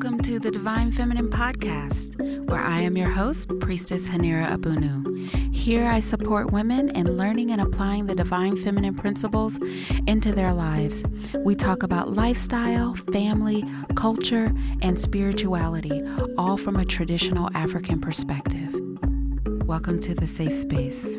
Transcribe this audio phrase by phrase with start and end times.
[0.00, 5.28] Welcome to the Divine Feminine Podcast, where I am your host, Priestess Haneera Abounu.
[5.52, 9.58] Here I support women in learning and applying the divine feminine principles
[10.06, 11.02] into their lives.
[11.44, 13.64] We talk about lifestyle, family,
[13.96, 14.52] culture,
[14.82, 16.00] and spirituality,
[16.38, 18.72] all from a traditional African perspective.
[19.66, 21.18] Welcome to the safe space.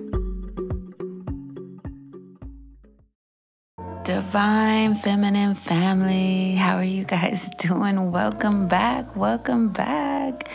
[4.10, 6.56] Divine Feminine Family.
[6.56, 8.12] How are you guys doing?
[8.12, 9.16] Welcome back.
[9.16, 10.50] Welcome back.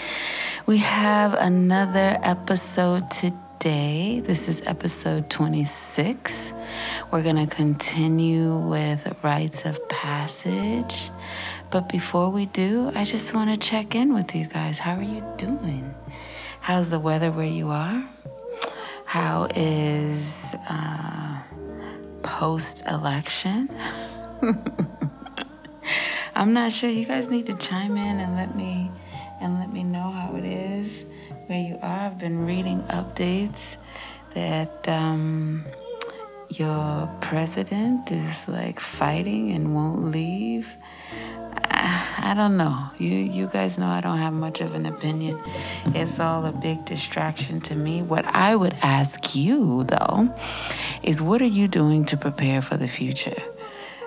[0.66, 4.18] We have another episode today.
[4.18, 6.52] This is episode 26.
[7.12, 11.10] We're going to continue with rites of passage.
[11.70, 14.80] But before we do, I just want to check in with you guys.
[14.80, 15.94] How are you doing?
[16.58, 18.04] How's the weather where you are?
[19.04, 20.56] How is.
[20.68, 21.38] Uh,
[22.24, 23.68] post election.
[26.34, 26.90] I'm not sure.
[26.90, 28.90] You guys need to chime in and let me
[29.40, 31.04] and let me know how it is
[31.46, 32.06] where you are.
[32.06, 33.76] I've been reading updates
[34.34, 35.64] that um,
[36.48, 40.76] your president is like fighting and won't leave.
[41.62, 42.90] I, I don't know.
[42.98, 45.40] You you guys know I don't have much of an opinion.
[45.94, 48.02] It's all a big distraction to me.
[48.02, 50.34] What I would ask you though
[51.02, 53.42] is what are you doing to prepare for the future?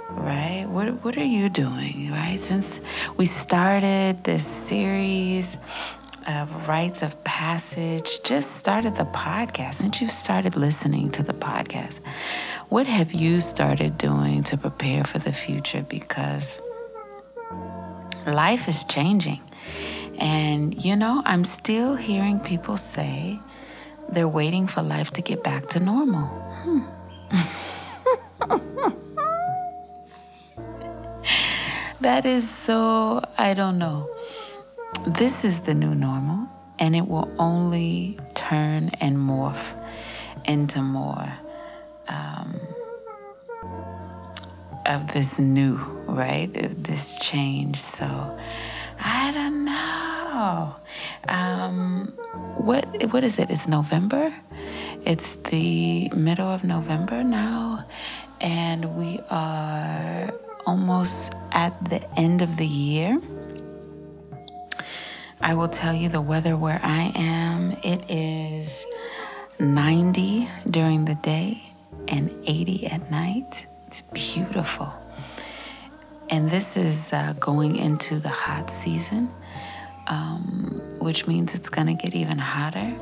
[0.09, 0.66] Right?
[0.67, 2.39] What what are you doing, right?
[2.39, 2.81] Since
[3.17, 5.58] we started this series
[6.28, 12.02] of rites of passage, just started the podcast, since you started listening to the podcast,
[12.70, 15.86] what have you started doing to prepare for the future?
[15.88, 16.59] Because
[18.33, 19.42] life is changing.
[20.20, 23.39] And, you know, I'm still hearing people say
[24.09, 26.28] they're waiting for life to get back to normal.
[26.64, 26.80] Hmm.
[32.02, 34.09] that is so, I don't know.
[35.05, 39.76] This is the new normal, and it will only turn and morph
[40.45, 41.37] into more
[42.08, 42.57] um,
[44.87, 45.75] of this new,
[46.08, 46.49] right?
[46.53, 47.77] This change.
[47.77, 48.05] So
[48.99, 50.75] I don't know.
[51.27, 52.14] Um,
[52.55, 53.49] what what is it?
[53.49, 54.33] It's November.
[55.05, 57.86] It's the middle of November now,
[58.42, 60.33] and we are
[60.65, 63.21] almost at the end of the year.
[65.39, 67.71] I will tell you the weather where I am.
[67.83, 68.86] It is
[69.59, 71.61] 90 during the day
[72.08, 73.67] and 80 at night.
[73.87, 74.93] It's beautiful.
[76.30, 79.31] And this is uh, going into the hot season,
[80.08, 82.93] um, which means it's going to get even hotter.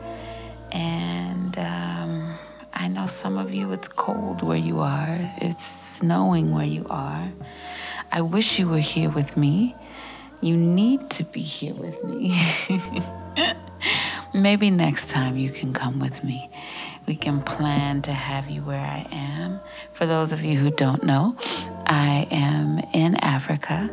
[0.72, 2.36] And um,
[2.72, 7.32] I know some of you, it's cold where you are, it's snowing where you are.
[8.12, 9.76] I wish you were here with me.
[10.40, 12.38] You need to be here with me.
[14.36, 16.50] Maybe next time you can come with me.
[17.08, 19.62] We can plan to have you where I am.
[19.94, 21.38] For those of you who don't know,
[21.86, 23.90] I am in Africa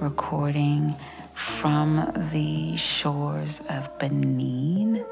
[0.00, 0.96] recording
[1.34, 5.04] from the shores of Benin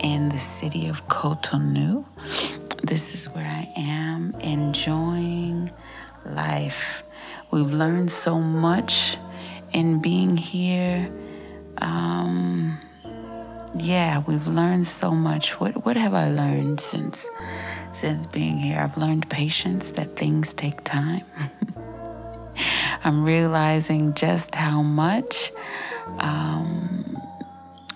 [0.00, 2.06] in the city of Cotonou.
[2.82, 5.70] This is where I am enjoying
[6.24, 7.02] life.
[7.50, 9.18] We've learned so much
[9.70, 11.12] in being here.
[11.82, 12.80] Um,
[13.76, 15.60] yeah, we've learned so much.
[15.60, 17.28] What what have I learned since
[17.90, 18.80] since being here?
[18.80, 21.24] I've learned patience that things take time.
[23.04, 25.52] I'm realizing just how much
[26.18, 27.20] um,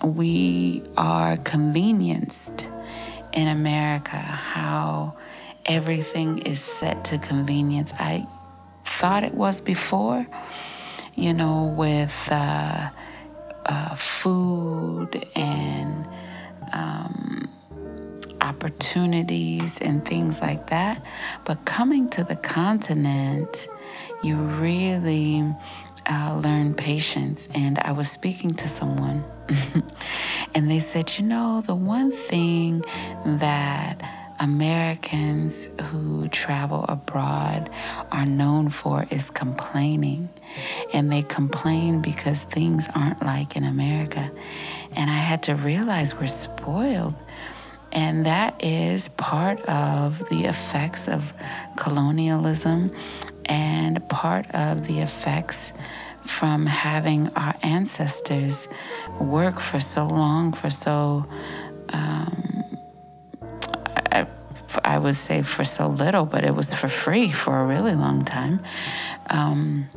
[0.03, 2.69] we are convenienced
[3.33, 5.15] in America, how
[5.65, 7.93] everything is set to convenience.
[7.99, 8.25] I
[8.85, 10.27] thought it was before,
[11.15, 12.29] you know, with.
[12.31, 12.89] Uh,
[13.65, 16.07] uh, food and
[16.73, 17.49] um,
[18.41, 21.03] opportunities and things like that.
[21.45, 23.67] But coming to the continent,
[24.23, 25.53] you really
[26.09, 27.47] uh, learn patience.
[27.53, 29.23] And I was speaking to someone,
[30.53, 32.83] and they said, you know, the one thing
[33.25, 37.69] that Americans who travel abroad
[38.11, 40.29] are known for is complaining.
[40.93, 44.31] And they complain because things aren't like in America.
[44.95, 47.21] And I had to realize we're spoiled.
[47.91, 51.33] And that is part of the effects of
[51.77, 52.91] colonialism
[53.45, 55.73] and part of the effects
[56.21, 58.67] from having our ancestors
[59.19, 61.27] work for so long, for so
[61.89, 62.63] um,
[64.83, 68.25] I would say for so little, but it was for free for a really long
[68.25, 68.61] time.
[69.29, 69.89] Um,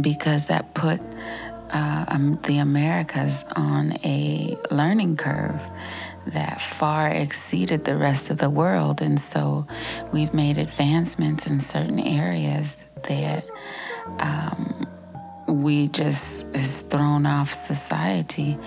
[0.00, 1.00] because that put
[1.72, 5.60] uh, um, the Americas on a learning curve
[6.26, 9.00] that far exceeded the rest of the world.
[9.00, 9.66] And so
[10.12, 13.46] we've made advancements in certain areas that
[14.18, 14.86] um,
[15.46, 18.58] we just is thrown off society.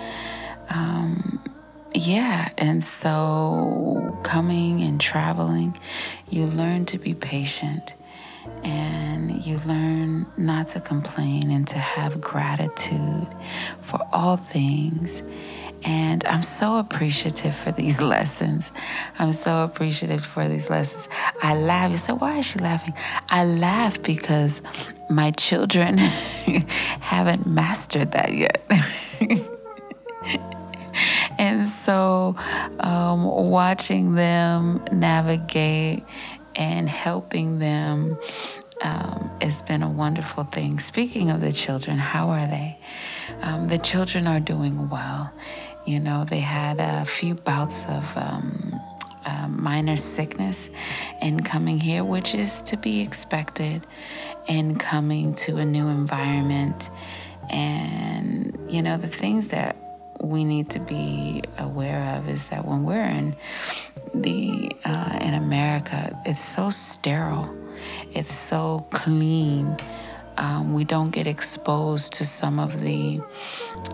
[1.96, 5.78] Yeah, and so coming and traveling,
[6.28, 7.94] you learn to be patient
[8.64, 13.28] and you learn not to complain and to have gratitude
[13.80, 15.22] for all things.
[15.84, 18.72] And I'm so appreciative for these lessons.
[19.20, 21.08] I'm so appreciative for these lessons.
[21.42, 21.92] I laugh.
[21.92, 22.94] You say, why is she laughing?
[23.28, 24.62] I laugh because
[25.08, 28.68] my children haven't mastered that yet.
[31.38, 32.36] and so
[32.80, 36.04] um, watching them navigate
[36.56, 38.16] and helping them
[38.82, 40.78] um, it's been a wonderful thing.
[40.78, 42.78] Speaking of the children, how are they?
[43.40, 45.32] Um, the children are doing well.
[45.86, 48.80] You know, they had a few bouts of um,
[49.24, 50.70] uh, minor sickness
[51.22, 53.86] in coming here, which is to be expected
[54.46, 56.90] in coming to a new environment.
[57.50, 59.76] And, you know, the things that
[60.24, 63.36] we need to be aware of is that when we're in
[64.14, 67.54] the uh, in America, it's so sterile,
[68.12, 69.76] it's so clean.
[70.36, 73.20] Um, we don't get exposed to some of the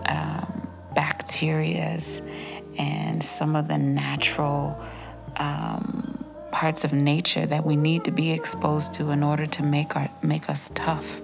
[0.07, 2.25] um, bacterias
[2.77, 4.81] and some of the natural
[5.37, 9.95] um, parts of nature that we need to be exposed to in order to make
[9.95, 11.21] our make us tough.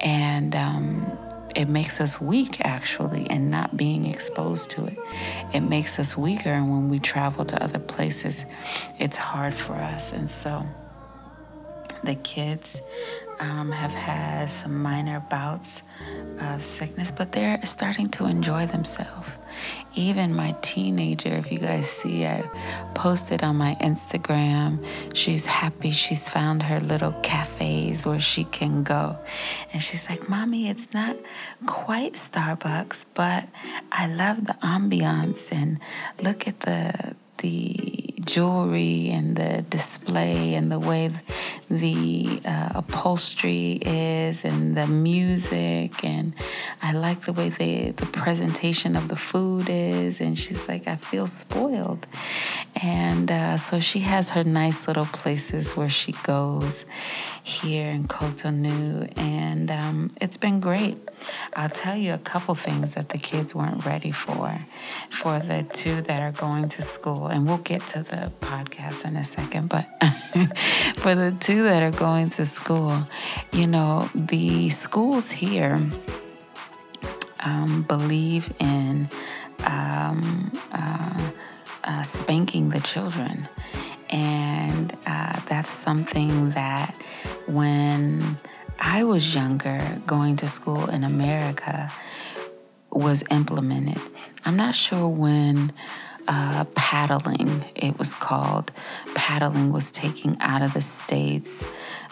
[0.00, 1.18] And um,
[1.56, 4.98] it makes us weak actually and not being exposed to it
[5.52, 8.44] it makes us weaker and when we travel to other places
[8.98, 10.64] it's hard for us and so
[12.04, 12.80] the kids
[13.40, 15.82] um, have had some minor bouts
[16.40, 19.30] of sickness, but they're starting to enjoy themselves.
[19.94, 22.48] Even my teenager, if you guys see, I
[22.94, 24.84] posted on my Instagram,
[25.14, 29.18] she's happy she's found her little cafes where she can go.
[29.72, 31.16] And she's like, Mommy, it's not
[31.66, 33.48] quite Starbucks, but
[33.90, 35.80] I love the ambiance and
[36.22, 41.10] look at the the jewelry and the display and the way
[41.68, 46.34] the uh, upholstery is and the music and
[46.82, 50.96] I like the way the the presentation of the food is and she's like I
[50.96, 52.06] feel spoiled.
[52.82, 56.84] And uh, so she has her nice little places where she goes
[57.42, 60.98] here in Cotonou and um, it's been great.
[61.54, 64.58] I'll tell you a couple things that the kids weren't ready for
[65.10, 69.16] for the two that are going to school and we'll get to the podcast in
[69.16, 69.84] a second but
[70.96, 73.04] for the two that are going to school
[73.52, 75.78] you know the schools here
[77.40, 79.08] um, believe in
[79.64, 81.30] um, uh,
[81.84, 83.48] uh, spanking the children
[84.10, 86.96] and uh, that's something that
[87.46, 88.36] when
[88.80, 91.92] I was younger, going to school in America
[92.90, 94.00] was implemented.
[94.44, 95.72] I'm not sure when
[96.28, 98.72] uh, paddling, it was called,
[99.14, 101.64] paddling was taken out of the states,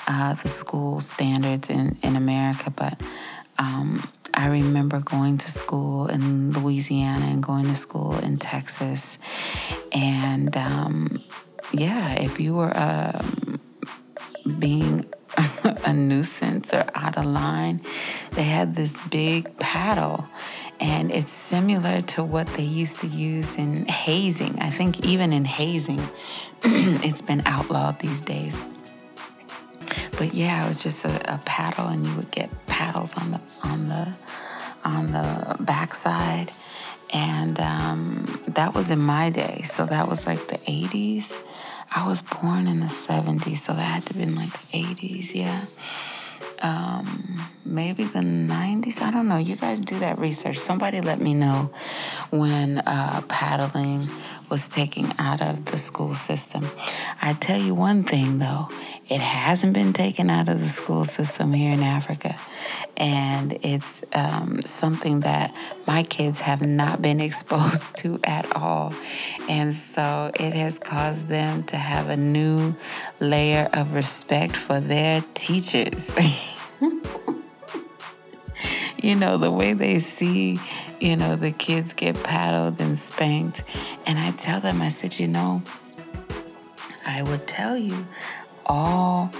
[0.06, 3.00] uh, the school standards in, in America, but
[3.58, 9.18] um, I remember going to school in Louisiana and going to school in Texas.
[9.90, 11.22] And um,
[11.72, 13.60] yeah, if you were um,
[14.58, 15.04] being
[15.84, 17.80] a nuisance or out of line.
[18.32, 20.28] They had this big paddle,
[20.80, 24.58] and it's similar to what they used to use in hazing.
[24.60, 26.00] I think even in hazing,
[26.62, 28.62] it's been outlawed these days.
[30.18, 33.40] But yeah, it was just a, a, paddle, and you would get paddles on the
[33.62, 34.14] on the
[34.84, 36.50] on the backside,
[37.12, 39.62] and um, that was in my day.
[39.62, 41.38] So that was like the '80s
[41.90, 45.34] I was born in the 70s, so that had to have been like the 80s,
[45.34, 45.64] yeah.
[46.60, 49.00] Um, maybe the 90s.
[49.00, 49.36] I don't know.
[49.36, 50.56] You guys do that research.
[50.58, 51.70] Somebody let me know
[52.30, 54.08] when uh, paddling
[54.50, 56.66] was taken out of the school system.
[57.22, 58.68] I tell you one thing though,
[59.08, 62.36] it hasn't been taken out of the school system here in Africa.
[62.96, 65.54] And it's um, something that
[65.86, 68.92] my kids have not been exposed to at all.
[69.48, 72.74] And so it has caused them to have a new
[73.18, 76.14] layer of respect for their teachers.
[79.02, 80.60] you know, the way they see,
[81.00, 83.62] you know, the kids get paddled and spanked.
[84.04, 85.62] And I tell them, I said, you know,
[87.06, 88.06] I would tell you
[88.68, 89.32] all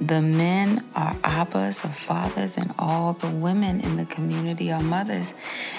[0.00, 5.34] the men are abbas or fathers, and all the women in the community are mothers.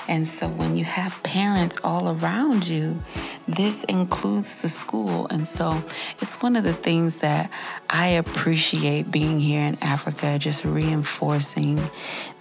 [0.07, 3.01] And so when you have parents all around you,
[3.47, 5.27] this includes the school.
[5.27, 5.83] And so
[6.19, 7.49] it's one of the things that
[7.89, 11.79] I appreciate being here in Africa, just reinforcing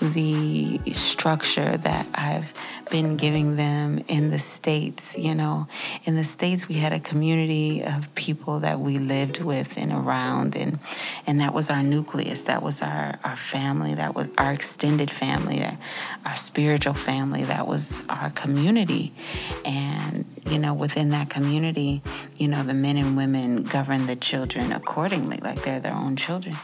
[0.00, 2.52] the structure that I've
[2.90, 5.16] been giving them in the States.
[5.16, 5.68] You know,
[6.04, 10.56] in the States, we had a community of people that we lived with and around,
[10.56, 10.78] and,
[11.26, 12.42] and that was our nucleus.
[12.44, 13.94] That was our, our family.
[13.94, 15.64] That was our extended family,
[16.24, 17.44] our spiritual family.
[17.44, 19.12] That was our community.
[19.64, 22.02] And, you know, within that community,
[22.36, 26.56] you know, the men and women govern the children accordingly, like they're their own children.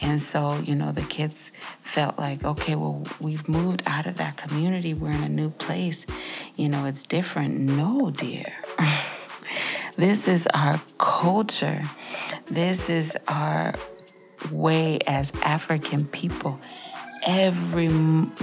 [0.00, 4.36] And so, you know, the kids felt like, okay, well, we've moved out of that
[4.36, 4.94] community.
[4.94, 6.06] We're in a new place.
[6.56, 7.58] You know, it's different.
[7.58, 8.52] No, dear.
[9.96, 11.82] this is our culture.
[12.46, 13.74] This is our
[14.50, 16.58] way as African people.
[17.24, 17.88] Every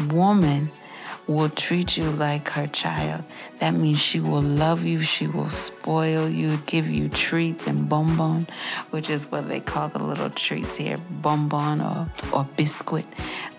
[0.10, 0.72] woman
[1.30, 3.24] will treat you like her child.
[3.60, 8.48] That means she will love you, she will spoil you, give you treats and bonbon,
[8.90, 13.06] which is what they call the little treats here, bonbon or, or biscuit,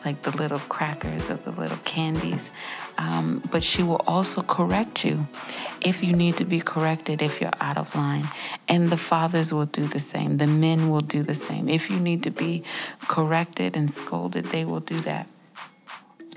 [0.04, 2.52] like the little crackers or the little candies.
[2.98, 5.28] Um, but she will also correct you
[5.80, 8.24] if you need to be corrected, if you're out of line.
[8.66, 11.68] And the fathers will do the same, the men will do the same.
[11.68, 12.64] If you need to be
[13.06, 15.28] corrected and scolded, they will do that.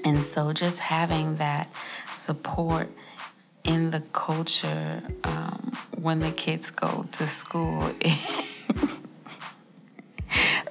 [0.04, 1.70] And so just having that
[2.10, 2.90] support
[3.64, 7.94] in the culture um, when the kids go to school,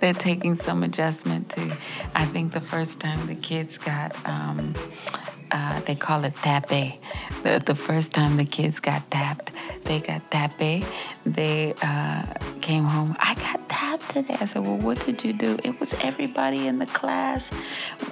[0.00, 1.76] they're taking some adjustment to.
[2.14, 4.74] I think the first time the kids got, um,
[5.52, 6.98] uh, they call it tape.
[7.42, 9.52] The, the first time the kids got tapped,
[9.84, 10.84] they got tape.
[11.24, 12.24] They uh,
[12.60, 13.14] came home.
[13.20, 14.36] I got tapped today.
[14.40, 15.58] I said, Well, what did you do?
[15.62, 17.50] It was everybody in the class.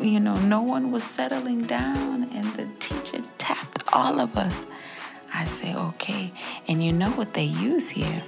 [0.01, 4.67] You know, no one was settling down, and the teacher tapped all of us.
[5.33, 6.33] I say, Okay.
[6.69, 8.23] And you know what they use here?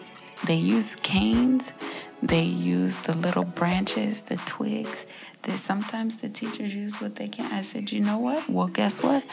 [0.47, 1.73] They use canes,
[2.23, 5.07] they use the little branches, the twigs.
[5.43, 7.53] That sometimes the teachers use what they can.
[7.53, 8.49] I said, You know what?
[8.49, 9.25] Well, guess what?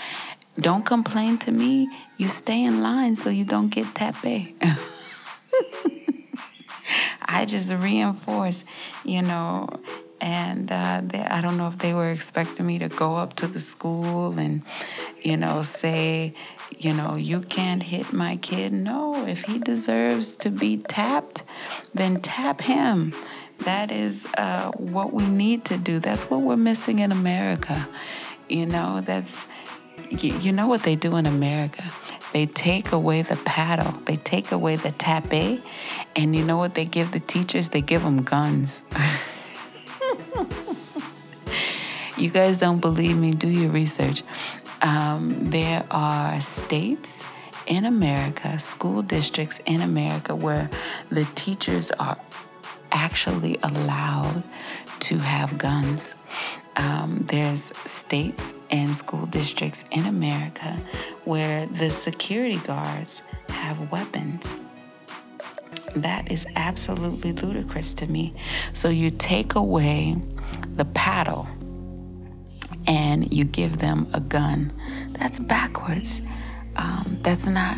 [0.60, 1.88] Don't complain to me.
[2.18, 4.58] You stay in line so you don't get tape.
[7.22, 8.66] I just reinforce,
[9.06, 9.70] you know,
[10.20, 13.48] and uh, they, I don't know if they were expecting me to go up to
[13.48, 14.64] the school and,
[15.22, 16.34] you know, say,
[16.78, 18.74] you know, you can't hit my kid.
[18.74, 21.44] No, if he deserves to be tapped,
[21.94, 23.14] then tap him.
[23.60, 26.00] That is uh, what we need to do.
[26.00, 27.90] That's what we're missing in America.
[28.48, 29.46] You know, that's,
[30.10, 31.92] you, you know what they do in America?
[32.32, 35.64] They take away the paddle, they take away the tape,
[36.16, 37.70] and you know what they give the teachers?
[37.70, 38.84] They give them guns.
[42.18, 43.32] you guys don't believe me?
[43.32, 44.22] Do your research.
[44.82, 47.26] Um, there are states
[47.68, 50.70] in America, school districts in America, where
[51.10, 52.18] the teachers are
[52.92, 54.44] actually allowed
[55.00, 56.16] to have guns.
[56.76, 60.78] Um, there's states and school districts in America
[61.26, 64.56] where the security guards have weapons.
[65.96, 68.34] That is absolutely ludicrous to me.
[68.74, 70.18] So you take away
[70.76, 71.48] the paddle
[72.90, 74.74] and you give them a gun.
[75.12, 76.22] That's backwards.
[76.76, 77.78] Um, that's not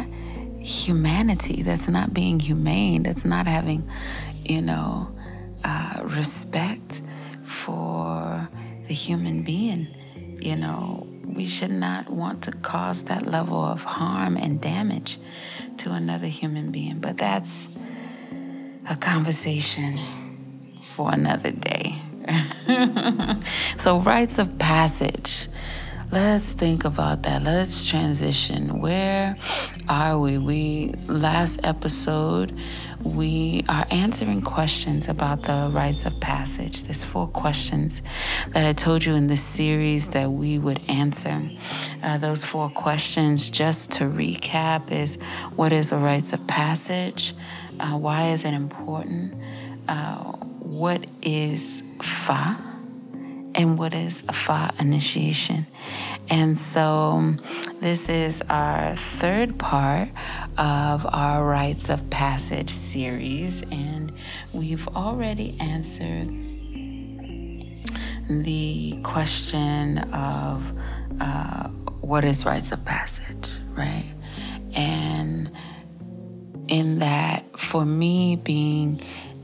[0.62, 1.64] humanity.
[1.64, 3.04] That's not being humane.
[3.04, 3.90] That's not having,
[4.46, 5.14] you know,
[5.66, 7.02] uh, respect
[7.44, 8.50] for
[8.88, 9.90] the human being.
[10.40, 15.20] You know, we should not want to cause that level of harm and damage
[15.80, 17.00] to another human being.
[17.00, 17.68] But that's
[18.90, 20.00] a conversation
[20.82, 21.98] for another day.
[23.78, 25.48] so, rites of passage.
[26.12, 27.44] Let's think about that.
[27.44, 28.82] Let's transition.
[28.82, 29.38] Where
[29.88, 30.38] are we?
[30.38, 32.58] We last episode
[33.04, 36.84] we are answering questions about the rites of passage.
[36.84, 38.02] There's four questions
[38.50, 41.50] that I told you in this series that we would answer.
[42.04, 45.16] Uh, those four questions, just to recap, is
[45.56, 47.34] what is a rites of passage?
[47.80, 49.34] Uh, why is it important?
[49.88, 50.18] Uh,
[50.60, 52.71] what is Fa?
[53.62, 55.68] And what is a Fa initiation?
[56.32, 57.36] And so,
[57.80, 60.10] this is our third part
[60.58, 64.14] of our rites of passage series, and
[64.52, 66.28] we've already answered
[68.28, 70.74] the question of
[71.20, 71.68] uh,
[72.02, 74.12] what is rites of passage, right?
[74.74, 75.52] And
[76.68, 79.02] in that, for me, being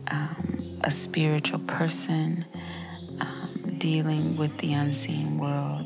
[0.08, 2.57] um, a spiritual person um,
[3.80, 5.86] dealing with the unseen world.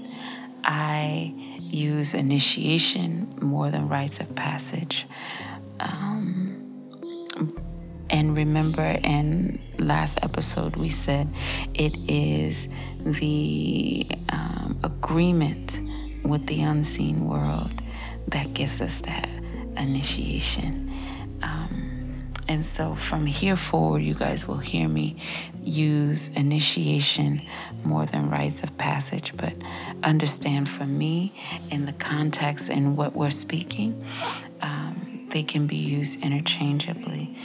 [0.64, 5.06] I use initiation more than rites of passage.
[5.80, 6.62] Um,
[8.10, 11.34] and remember, in last episode, we said
[11.74, 12.68] it is
[13.00, 15.80] the um, agreement
[16.24, 17.72] with the unseen world
[18.28, 19.30] that gives us that
[19.78, 20.92] initiation.
[21.42, 25.16] Um, and so from here forward, you guys will hear me
[25.64, 27.42] use initiation
[27.84, 29.54] more than rites of passage, but
[30.04, 31.34] understand for me
[31.70, 34.04] in the context and what we're speaking,
[34.62, 37.36] um, they can be used interchangeably.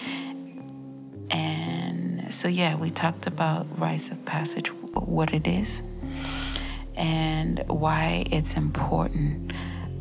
[1.31, 5.83] And so, yeah, we talked about rites of passage, what it is,
[6.97, 9.53] and why it's important.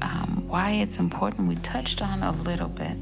[0.02, 2.98] Um, why it's important, we touched on a little bit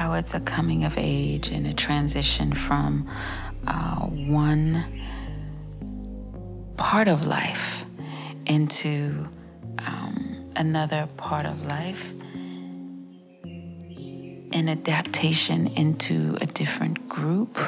[0.00, 3.06] how it's a coming of age and a transition from
[3.66, 4.82] uh, one
[6.78, 7.84] part of life
[8.46, 9.28] into
[9.86, 12.14] um, another part of life
[14.52, 17.58] an adaptation into a different group.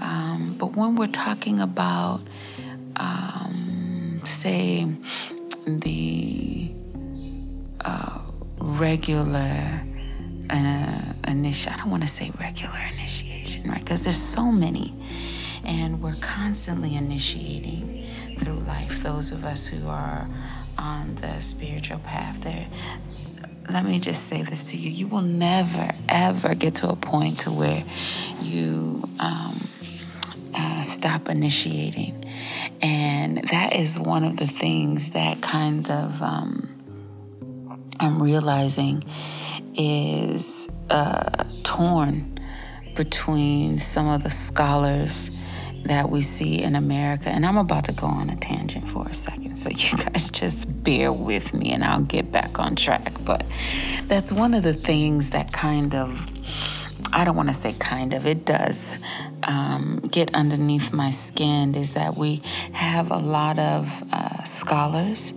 [0.00, 2.20] Um, but when we're talking about,
[2.96, 4.92] um, say,
[5.68, 6.72] the
[7.80, 8.18] uh,
[8.58, 9.93] regular
[10.50, 13.80] uh, initiation, I don't want to say regular initiation, right?
[13.80, 14.94] Because there's so many.
[15.64, 18.04] And we're constantly initiating
[18.38, 19.02] through life.
[19.02, 20.28] Those of us who are
[20.76, 22.68] on the spiritual path, there
[23.70, 27.40] let me just say this to you you will never ever get to a point
[27.40, 27.82] to where
[28.42, 29.58] you um,
[30.54, 32.24] uh, stop initiating
[32.82, 36.68] and that is one of the things that kind of um,
[38.00, 39.02] i'm realizing
[39.76, 42.38] is uh, torn
[42.94, 45.30] between some of the scholars
[45.84, 47.28] that we see in America.
[47.28, 50.82] And I'm about to go on a tangent for a second, so you guys just
[50.82, 53.12] bear with me and I'll get back on track.
[53.24, 53.44] But
[54.06, 56.28] that's one of the things that kind of,
[57.12, 58.98] I don't want to say kind of, it does
[59.42, 62.40] um, get underneath my skin is that we
[62.72, 65.34] have a lot of uh, scholars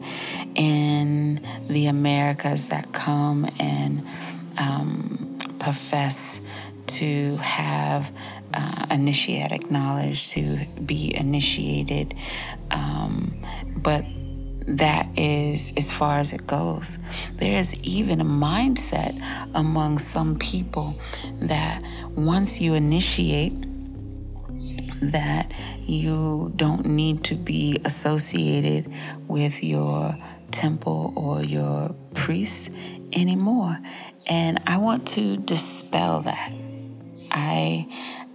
[0.56, 4.06] in the Americas that come and
[4.58, 6.42] um, profess
[6.88, 8.12] to have
[8.54, 12.14] uh, initiatic knowledge, to be initiated.
[12.72, 13.42] Um,
[13.76, 14.06] but
[14.68, 17.00] that is as far as it goes.
[17.36, 19.20] There is even a mindset
[19.54, 21.00] among some people
[21.40, 21.82] that
[22.16, 23.54] once you initiate,
[25.02, 25.52] that
[25.84, 28.92] you don't need to be associated
[29.28, 30.18] with your
[30.52, 32.72] temple or your priest
[33.14, 33.80] anymore.
[34.26, 36.54] And I want to dispel that.
[37.32, 37.88] I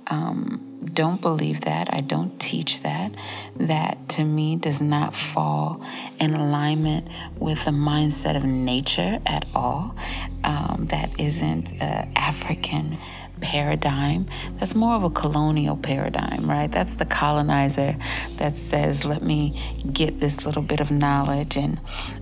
[0.09, 1.93] um, don't believe that.
[1.93, 3.13] I don't teach that.
[3.57, 5.85] That to me does not fall
[6.19, 9.95] in alignment with the mindset of nature at all.
[10.45, 12.99] Um, that isn't uh, African
[13.43, 14.27] paradigm.
[14.59, 16.71] That's more of a colonial paradigm, right?
[16.71, 17.97] That's the colonizer
[18.37, 19.61] that says, let me
[19.93, 21.81] get this little bit of knowledge and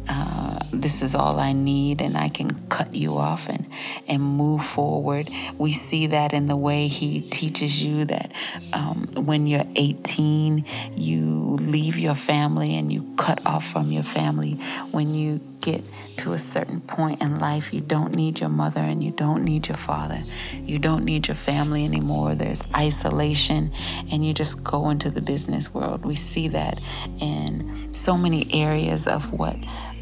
[0.09, 3.67] uh, this is all I need and I can cut you off and,
[4.09, 5.31] and move forward.
[5.59, 8.33] We see that in the way he teaches you that
[8.73, 10.65] um, when you're 18,
[10.97, 14.55] you leave your family and you cut off from your family.
[14.91, 15.85] When you get
[16.19, 19.69] to a certain point in life, you don't need your mother and you don't need
[19.69, 20.23] your father.
[20.55, 22.35] You don't need your family anymore.
[22.35, 23.73] There's isolation,
[24.11, 26.05] and you just go into the business world.
[26.05, 26.81] We see that
[27.21, 29.57] in so many areas of what.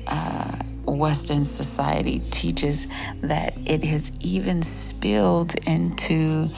[0.07, 2.87] Uh, Western society teaches
[3.21, 6.49] that it has even spilled into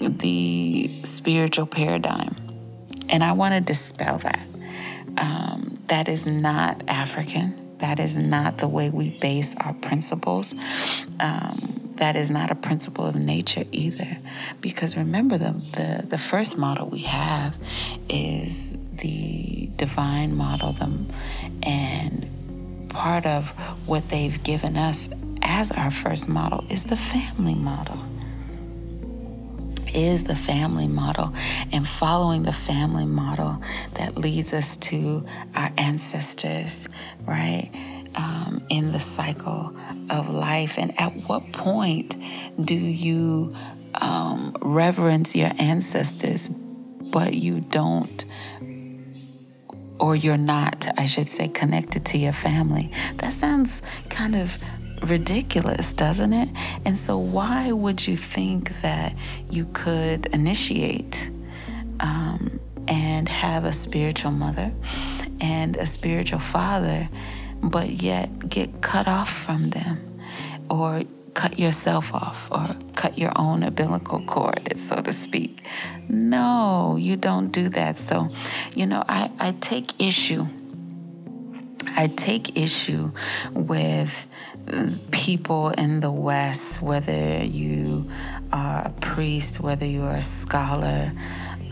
[0.00, 2.34] the spiritual paradigm.
[3.08, 4.46] And I want to dispel that.
[5.16, 7.59] Um, that is not African.
[7.80, 10.54] That is not the way we base our principles.
[11.18, 14.18] Um, that is not a principle of nature either.
[14.60, 17.56] Because remember, the, the, the first model we have
[18.08, 21.08] is the divine model, them,
[21.62, 22.26] and
[22.88, 23.50] part of
[23.86, 25.08] what they've given us
[25.42, 28.09] as our first model is the family model
[29.94, 31.34] is the family model
[31.72, 33.62] and following the family model
[33.94, 35.24] that leads us to
[35.54, 36.88] our ancestors,
[37.26, 37.70] right?
[38.14, 39.76] Um, in the cycle
[40.08, 40.78] of life.
[40.78, 42.16] And at what point
[42.60, 43.54] do you
[43.94, 48.24] um, reverence your ancestors, but you don't?
[49.98, 52.90] Or you're not, I should say, connected to your family.
[53.18, 54.58] That sounds kind of
[55.02, 56.48] ridiculous, doesn't it?
[56.84, 59.14] And so, why would you think that
[59.50, 61.30] you could initiate
[62.00, 64.72] um, and have a spiritual mother
[65.40, 67.08] and a spiritual father,
[67.62, 70.20] but yet get cut off from them
[70.68, 71.02] or
[71.34, 75.64] cut yourself off or cut your own umbilical cord, so to speak?
[76.08, 77.98] No, you don't do that.
[77.98, 78.30] So,
[78.74, 80.46] you know, I, I take issue
[81.96, 83.12] I take issue
[83.52, 84.26] with
[85.10, 88.10] people in the West, whether you
[88.52, 91.12] are a priest, whether you are a scholar,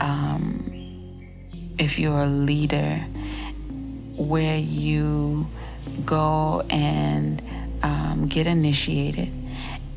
[0.01, 0.73] um,
[1.79, 2.97] if you're a leader,
[4.17, 5.47] where you
[6.05, 7.43] go and
[7.83, 9.33] um, get initiated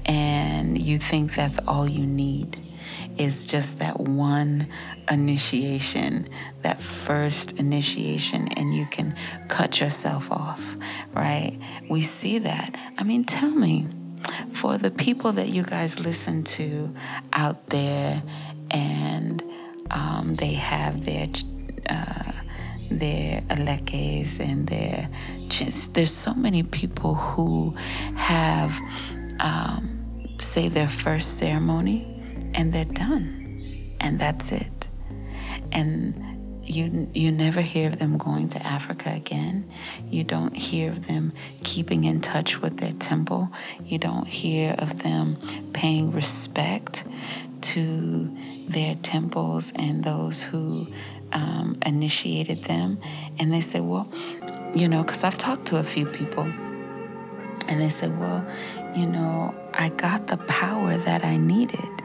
[0.06, 2.61] and you think that's all you need
[3.22, 4.68] is just that one
[5.10, 6.28] initiation,
[6.64, 9.16] that first initiation, and you can
[9.48, 10.76] cut yourself off,
[11.14, 11.60] right?
[11.90, 12.76] We see that.
[12.98, 13.88] I mean, tell me,
[14.52, 16.94] for the people that you guys listen to
[17.34, 18.24] out there
[18.72, 19.44] and
[19.92, 21.28] um, they have their
[21.90, 22.32] uh,
[22.90, 25.10] their elekes and their
[25.48, 27.76] just there's so many people who
[28.16, 28.78] have
[29.40, 32.21] um, say their first ceremony
[32.54, 34.88] and they're done and that's it
[35.72, 36.32] and
[36.64, 39.70] you you never hear of them going to Africa again.
[40.10, 41.34] You don't hear of them
[41.64, 43.50] keeping in touch with their temple.
[43.84, 45.38] You don't hear of them
[45.74, 47.04] paying respect
[47.62, 48.38] to
[48.68, 50.88] their temples and those who
[51.34, 53.00] um, initiated them.
[53.40, 54.12] And they say, well,
[54.74, 56.44] you know, because I've talked to a few people,
[57.68, 58.46] and they said, well,
[58.96, 62.01] you know, I got the power that I needed.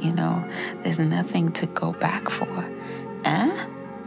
[0.00, 0.48] You know,
[0.82, 2.48] there's nothing to go back for.
[3.24, 3.66] Eh?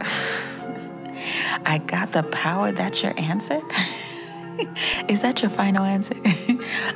[1.66, 2.72] I got the power.
[2.72, 3.60] That's your answer?
[5.08, 6.14] Is that your final answer?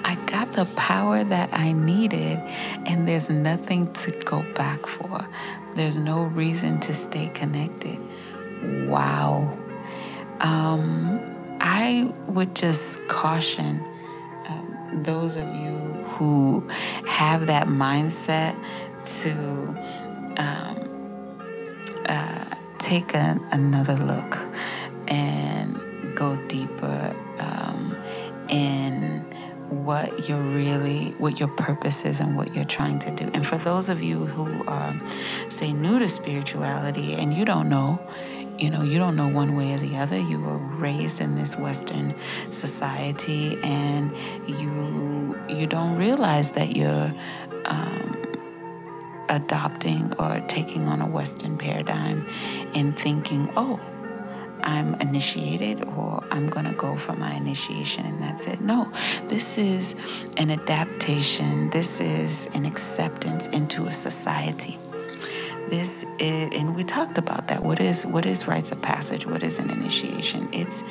[0.05, 2.39] I got the power that I needed,
[2.87, 5.27] and there's nothing to go back for.
[5.75, 8.01] There's no reason to stay connected.
[8.89, 9.57] Wow.
[10.41, 11.21] Um,
[11.61, 13.85] I would just caution
[14.47, 15.77] um, those of you
[16.19, 16.67] who
[17.07, 18.57] have that mindset
[19.23, 19.33] to
[20.37, 22.44] um, uh,
[22.79, 24.37] take another look
[25.09, 25.81] and
[26.14, 27.97] go deeper um,
[28.49, 29.25] in
[29.68, 33.31] what you're really what your purpose is and what you're trying to do.
[33.35, 34.99] And for those of you who are
[35.49, 38.01] say new to spirituality and you don't know
[38.59, 41.57] you know you don't know one way or the other you were raised in this
[41.57, 42.14] western
[42.51, 44.12] society and
[44.47, 47.14] you you don't realize that you're
[47.66, 48.28] um,
[49.29, 52.27] adopting or taking on a western paradigm
[52.75, 53.81] and thinking oh
[54.62, 58.61] I'm initiated or I'm going to go for my initiation and that's it.
[58.61, 58.93] No,
[59.29, 59.95] this is
[60.37, 61.71] an adaptation.
[61.71, 64.77] This is an acceptance into a society
[65.69, 67.62] this is, and we talked about that.
[67.62, 69.27] What is what is rites of passage?
[69.27, 70.49] What is an initiation?
[70.53, 70.83] It's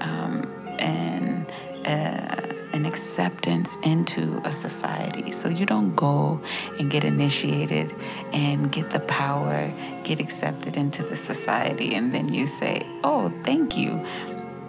[0.00, 1.46] um, an
[1.84, 5.30] uh, an acceptance into a society.
[5.32, 6.40] So you don't go
[6.78, 7.94] and get initiated
[8.32, 13.76] and get the power, get accepted into the society, and then you say, "Oh, thank
[13.76, 14.04] you."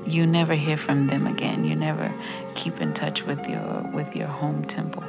[0.07, 1.65] You never hear from them again.
[1.65, 2.13] You never
[2.53, 5.03] keep in touch with your with your home temple.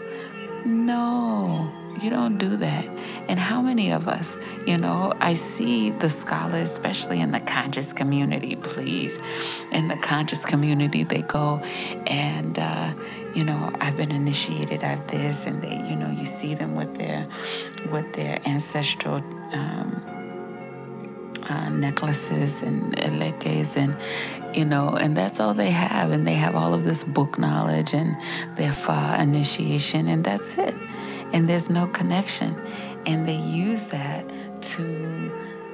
[0.65, 1.71] No
[2.03, 2.87] you don't do that.
[3.29, 7.93] And how many of us, you know, I see the scholars, especially in the conscious
[7.93, 9.19] community, please.
[9.73, 11.59] In the conscious community, they go
[12.07, 12.95] and, uh,
[13.35, 16.97] you know, I've been initiated, I've this, and they, you know, you see them with
[16.97, 17.27] their,
[17.91, 19.17] with their ancestral.
[19.53, 20.03] Um,
[21.49, 23.97] uh, necklaces and elekes and
[24.53, 27.95] you know and that's all they have and they have all of this book knowledge
[27.95, 28.21] and
[28.57, 30.75] their fa initiation and that's it
[31.33, 32.61] and there's no connection.
[33.07, 34.29] And they use that
[34.63, 35.33] to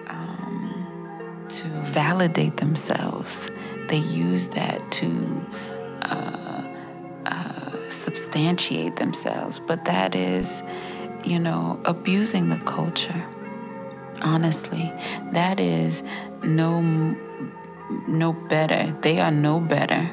[0.09, 3.51] um, to validate themselves.
[3.89, 5.47] They use that to
[6.03, 6.63] uh,
[7.27, 9.61] uh, substantiate themselves.
[9.61, 10.63] But that is,
[11.25, 13.25] you know, abusing the culture.
[14.23, 14.93] Honestly,
[15.33, 16.03] that is
[16.43, 16.81] no
[18.07, 18.97] no better.
[19.03, 20.11] They are no better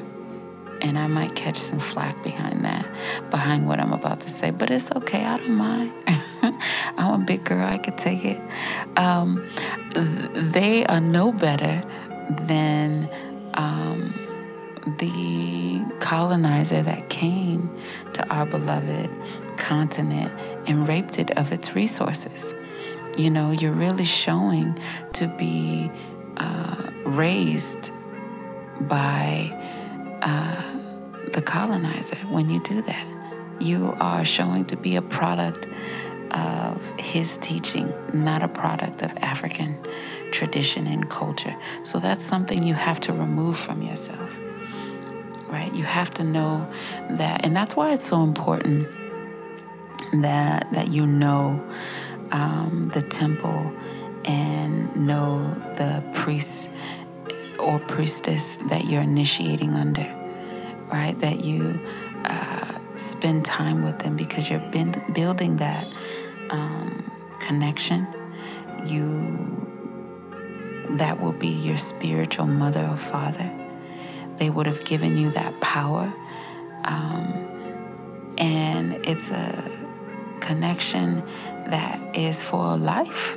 [0.82, 2.86] and I might catch some flack behind that,
[3.30, 5.24] behind what I'm about to say, but it's okay.
[5.24, 5.92] I don't mind.
[6.96, 8.40] I'm a big girl, I could take it.
[8.96, 9.46] Um,
[9.94, 11.80] they are no better
[12.46, 13.08] than
[13.54, 14.14] um,
[14.98, 17.70] the colonizer that came
[18.14, 19.10] to our beloved
[19.56, 20.32] continent
[20.66, 22.54] and raped it of its resources.
[23.16, 24.78] You know, you're really showing
[25.14, 25.90] to be
[26.36, 27.92] uh, raised
[28.80, 29.59] by
[30.22, 30.62] uh,
[31.32, 33.06] the colonizer when you do that.
[33.60, 35.66] You are showing to be a product
[36.30, 39.78] of his teaching, not a product of African
[40.30, 41.56] tradition and culture.
[41.82, 44.38] So that's something you have to remove from yourself,
[45.48, 45.74] right?
[45.74, 46.70] You have to know
[47.10, 48.88] that, and that's why it's so important
[50.12, 51.62] that that you know
[52.32, 53.72] um, the temple
[54.24, 56.68] and know the priest
[57.60, 60.06] or priestess that you're initiating under,
[60.92, 61.18] right?
[61.18, 61.80] That you
[62.24, 64.68] uh, spend time with them because you're
[65.14, 65.86] building that
[66.50, 68.06] um, connection.
[68.86, 69.66] You
[70.96, 73.50] that will be your spiritual mother or father.
[74.38, 76.12] They would have given you that power,
[76.84, 79.70] um, and it's a
[80.40, 81.22] connection
[81.66, 83.36] that is for life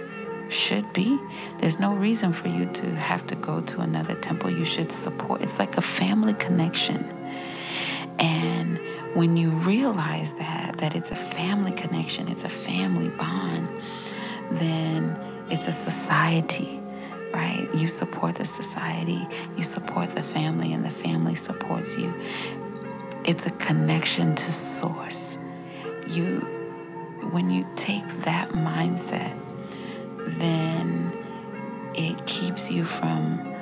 [0.54, 1.20] should be.
[1.58, 4.50] There's no reason for you to have to go to another temple.
[4.52, 5.42] You should support.
[5.42, 7.12] It's like a family connection.
[8.20, 8.80] And
[9.16, 13.68] when you realize that that it's a family connection, it's a family bond,
[14.52, 15.18] then
[15.50, 16.80] it's a society,
[17.34, 17.68] right?
[17.76, 22.14] You support the society, you support the family and the family supports you.
[23.26, 25.38] It's a connection to source.
[26.10, 26.40] You
[27.32, 29.43] when you take that mindset
[30.28, 31.18] then
[31.96, 33.54] it keeps you from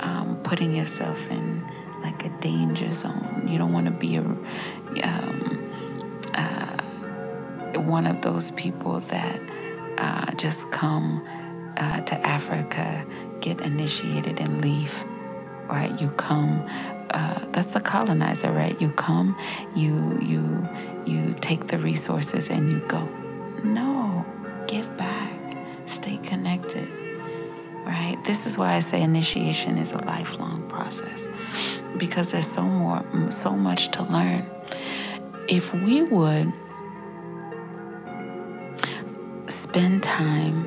[0.00, 1.64] um, putting yourself in
[2.02, 3.46] like a danger zone.
[3.46, 5.72] You don't want to be a um,
[6.34, 9.40] uh, one of those people that
[9.98, 11.26] uh, just come
[11.76, 13.06] uh, to Africa,
[13.40, 15.04] get initiated, and leave.
[15.68, 16.00] Right?
[16.00, 16.66] You come.
[17.10, 18.80] Uh, that's a colonizer, right?
[18.80, 19.36] You come,
[19.74, 20.68] you you
[21.04, 23.08] you take the resources, and you go.
[23.64, 24.24] No,
[24.66, 25.39] give back
[25.90, 26.88] Stay connected,
[27.84, 28.16] right?
[28.24, 31.28] This is why I say initiation is a lifelong process
[31.98, 34.48] because there's so more, so much to learn.
[35.48, 36.52] If we would
[39.48, 40.64] spend time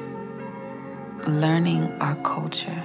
[1.26, 2.84] learning our culture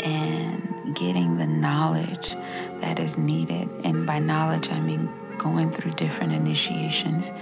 [0.00, 2.36] and getting the knowledge
[2.80, 7.32] that is needed, and by knowledge, I mean going through different initiations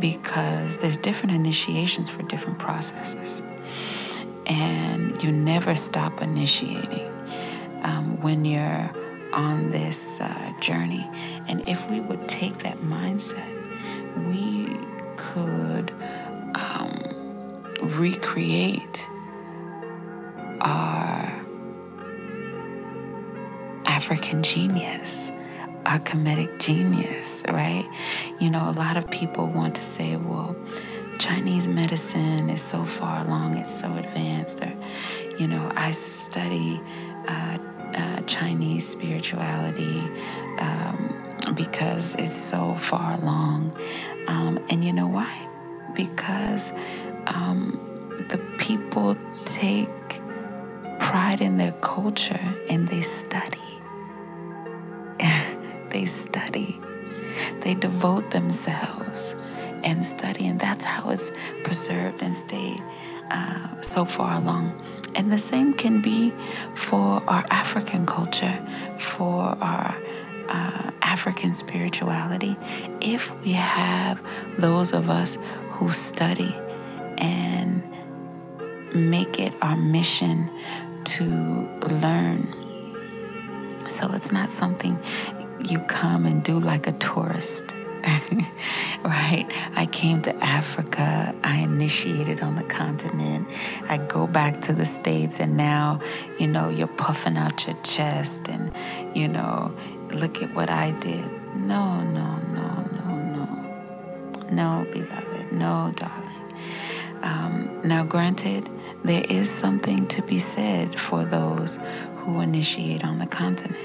[0.00, 3.42] because there's different initiations for different processes.
[4.46, 7.06] And you never stop initiating
[7.82, 8.90] um, when you're
[9.32, 11.08] on this uh, journey.
[11.48, 13.54] And if we would take that mindset,
[14.28, 14.74] we
[15.16, 15.92] could
[16.54, 19.06] um, recreate
[20.60, 21.44] our
[23.84, 25.30] African genius
[25.86, 27.88] our Kemetic genius, right?
[28.38, 30.56] You know, a lot of people want to say, well,
[31.18, 34.72] Chinese medicine is so far along, it's so advanced, or,
[35.38, 36.80] you know, I study
[37.26, 37.58] uh,
[37.94, 40.00] uh, Chinese spirituality
[40.58, 43.76] um, because it's so far along.
[44.28, 45.48] Um, and you know why?
[45.94, 46.72] Because
[47.26, 47.80] um,
[48.28, 49.88] the people take
[50.98, 53.77] pride in their culture and they study
[55.90, 56.80] they study,
[57.60, 59.34] they devote themselves
[59.84, 61.30] and study, and that's how it's
[61.64, 62.82] preserved and stayed
[63.30, 64.80] uh, so far along.
[65.14, 66.32] And the same can be
[66.74, 68.58] for our African culture,
[68.96, 69.96] for our
[70.48, 72.56] uh, African spirituality,
[73.00, 74.20] if we have
[74.58, 75.38] those of us
[75.70, 76.54] who study
[77.18, 77.82] and
[78.94, 80.50] make it our mission
[81.04, 81.24] to
[81.88, 82.57] learn.
[83.90, 84.98] So it's not something
[85.68, 87.74] you come and do like a tourist.
[89.04, 89.46] right?
[89.74, 91.34] I came to Africa.
[91.42, 93.48] I initiated on the continent.
[93.88, 96.00] I go back to the States, and now,
[96.38, 98.72] you know, you're puffing out your chest and,
[99.14, 99.74] you know,
[100.12, 101.26] look at what I did.
[101.56, 104.50] No, no, no, no, no.
[104.50, 105.52] No, beloved.
[105.52, 106.28] No, darling.
[107.22, 108.70] Um, now, granted,
[109.04, 111.78] there is something to be said for those
[112.28, 113.82] who initiate on the continent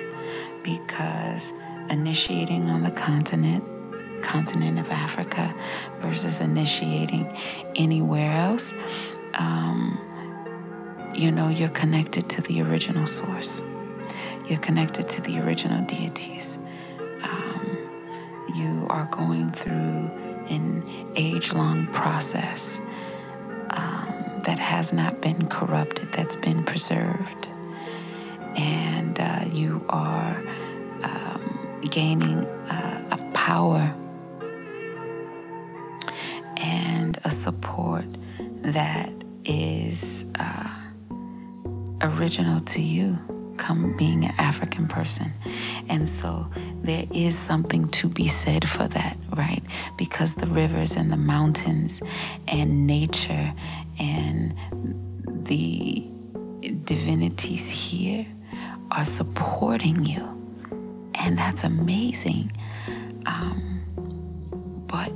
[0.64, 1.54] because
[1.90, 3.64] initiating on the continent,
[4.22, 5.56] continent of Africa,
[6.00, 7.34] versus initiating
[7.76, 8.74] anywhere else,
[9.36, 9.98] um,
[11.16, 13.62] you know, you're connected to the original source.
[14.50, 16.60] You're connected to the original deities.
[17.24, 17.78] Um,
[18.56, 20.12] you are going through
[20.50, 20.84] an
[21.16, 22.82] age long process
[23.70, 27.53] um, that has not been corrupted, that's been preserved.
[28.56, 30.44] And uh, you are
[31.90, 33.94] gaining uh, a power
[36.58, 38.06] and a support
[38.62, 39.12] that
[39.44, 40.70] is uh,
[42.02, 43.20] original to you,
[43.58, 45.34] come being an African person.
[45.88, 46.50] And so
[46.82, 49.62] there is something to be said for that, right?
[49.98, 52.02] Because the rivers and the mountains
[52.48, 53.54] and nature
[54.00, 54.56] and
[55.46, 56.10] the
[56.86, 58.26] divinities here
[58.92, 60.30] are supporting you.
[61.16, 62.52] And that's amazing.
[63.26, 65.12] Um, but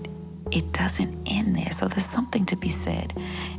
[0.52, 1.72] it doesn't end there.
[1.72, 3.14] So there's something to be said,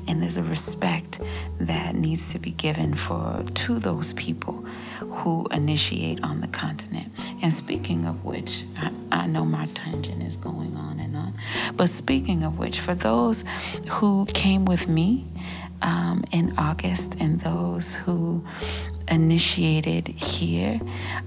[0.07, 1.21] and there's a respect
[1.61, 4.55] that needs to be given for to those people
[5.01, 7.13] who initiate on the continent.
[7.43, 11.35] And speaking of which, I, I know my tangent is going on and on,
[11.77, 13.45] but speaking of which, for those
[13.89, 15.27] who came with me
[15.83, 18.45] um, in August and those who
[19.09, 20.81] initiated here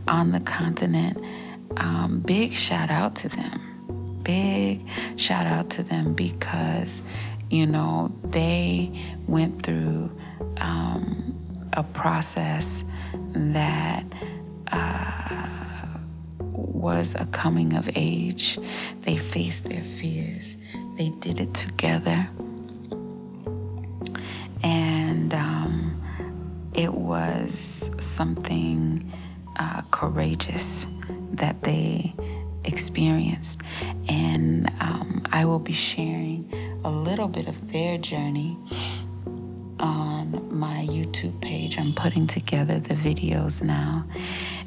[0.07, 1.17] on the continent,
[1.77, 3.71] um, big shout out to them
[4.23, 4.85] big
[5.15, 7.01] shout out to them because,
[7.49, 8.91] you know, they
[9.27, 10.11] went through
[10.57, 11.37] um,
[11.73, 12.83] a process
[13.33, 14.05] that
[14.71, 15.47] uh,
[16.39, 18.57] was a coming of age.
[19.01, 20.57] They faced their fears,
[20.97, 22.29] they did it together.
[26.73, 29.11] It was something
[29.57, 30.87] uh, courageous
[31.33, 32.13] that they
[32.63, 33.61] experienced.
[34.07, 36.51] And um, I will be sharing
[36.83, 38.57] a little bit of their journey
[39.79, 41.77] on my YouTube page.
[41.77, 44.05] I'm putting together the videos now,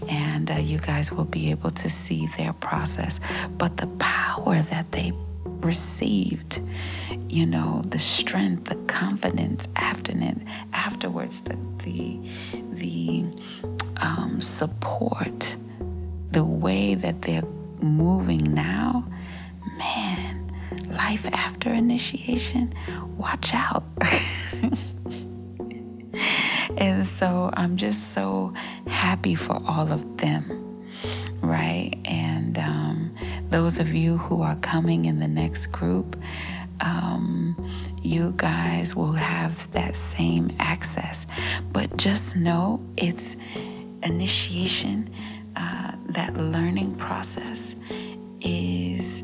[0.08, 3.20] and uh, you guys will be able to see their process.
[3.56, 5.12] But the power that they
[5.44, 6.60] received,
[7.28, 12.18] you know, the strength, the confidence afterwards, afterwards the the
[12.72, 13.24] the
[14.00, 15.56] um, support,
[16.30, 17.42] the way that they're
[17.80, 19.04] moving now,
[19.78, 20.52] man,
[20.90, 22.72] life after initiation,
[23.16, 23.84] watch out.
[26.76, 28.52] and so I'm just so
[28.86, 30.44] happy for all of them,
[31.40, 31.94] right?
[32.04, 32.23] And
[33.54, 36.16] those of you who are coming in the next group,
[36.80, 37.54] um,
[38.02, 41.24] you guys will have that same access.
[41.72, 43.36] But just know it's
[44.02, 45.08] initiation
[45.54, 47.76] uh, that learning process
[48.40, 49.22] is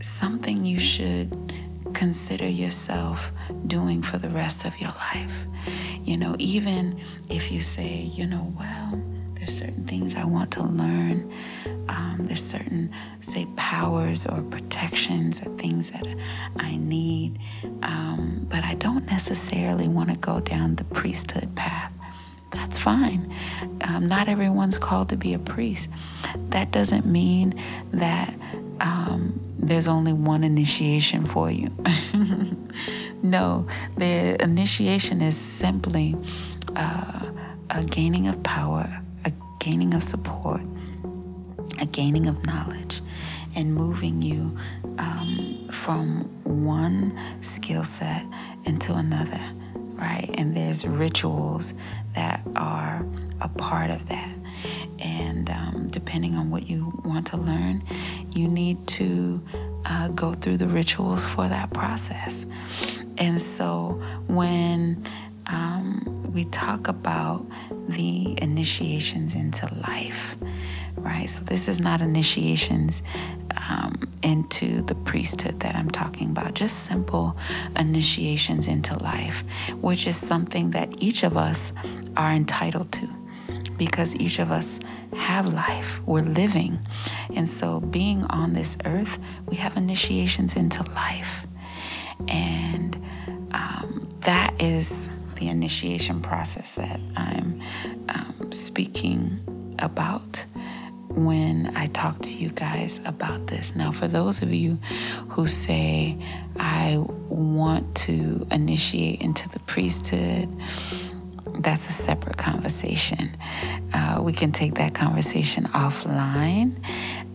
[0.00, 1.52] something you should
[1.92, 3.32] consider yourself
[3.66, 5.44] doing for the rest of your life.
[6.04, 8.98] You know, even if you say, you know, well,
[9.48, 11.32] there's certain things I want to learn.
[11.88, 16.06] Um, there's certain, say, powers or protections or things that
[16.58, 17.38] I need,
[17.82, 21.92] um, but I don't necessarily want to go down the priesthood path
[22.50, 23.30] that's fine.
[23.82, 25.90] Um, not everyone's called to be a priest.
[26.48, 28.34] That doesn't mean that
[28.80, 31.74] um, there's only one initiation for you.
[33.22, 36.16] no, the initiation is simply
[36.74, 37.26] uh,
[37.70, 39.02] a gaining of power,
[39.58, 40.60] gaining of support,
[41.80, 43.00] a gaining of knowledge,
[43.54, 44.56] and moving you
[44.98, 48.24] um, from one skill set
[48.64, 49.40] into another
[49.98, 50.30] right?
[50.34, 51.74] And there's rituals
[52.14, 53.04] that are
[53.40, 54.34] a part of that.
[55.00, 57.82] And um, depending on what you want to learn,
[58.32, 59.42] you need to
[59.84, 62.46] uh, go through the rituals for that process.
[63.18, 65.04] And so when
[65.46, 70.36] um, we talk about the initiations into life,
[70.96, 71.28] right?
[71.28, 73.02] So this is not initiations
[73.68, 77.36] um, into the priesthood that I'm talking about, just simple
[77.76, 81.72] initiations into life, which is something that each of us
[82.16, 83.08] are entitled to
[83.76, 84.80] because each of us
[85.16, 86.00] have life.
[86.06, 86.80] We're living.
[87.34, 91.46] And so, being on this earth, we have initiations into life.
[92.26, 92.96] And
[93.52, 97.62] um, that is the initiation process that I'm
[98.08, 100.44] um, speaking about
[101.10, 103.74] when I talk to you guys about this.
[103.74, 104.78] Now, for those of you
[105.30, 106.18] who say,
[106.58, 110.48] I want to initiate into the priesthood,
[111.60, 113.30] that's a separate conversation.
[113.92, 116.74] Uh, we can take that conversation offline.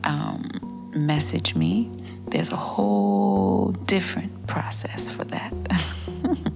[0.03, 1.89] Um, message me.
[2.27, 5.53] There's a whole different process for that.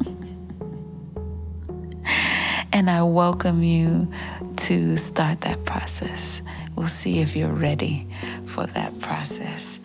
[2.78, 4.08] and I welcome you
[4.56, 6.44] to start that process.
[6.76, 8.08] We'll see if you're ready
[8.46, 9.80] for that process.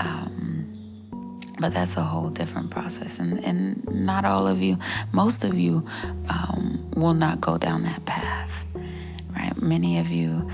[0.00, 0.66] Um,
[1.60, 3.20] but that's a whole different process.
[3.20, 4.76] And, and not all of you,
[5.12, 5.86] most of you
[6.28, 8.66] um, will not go down that path,
[9.36, 9.56] right?
[9.62, 10.50] Many of you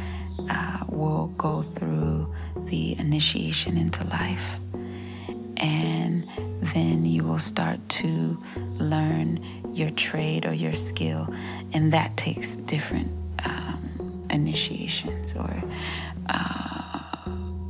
[0.51, 2.34] uh, will go through
[2.66, 4.61] the initiation into life.
[5.59, 6.26] And
[6.61, 8.42] then you will start to
[8.78, 9.40] learn
[9.72, 11.32] your trade or your skill.
[11.72, 13.11] And that takes different
[13.44, 15.62] um, initiations or
[16.28, 17.00] uh,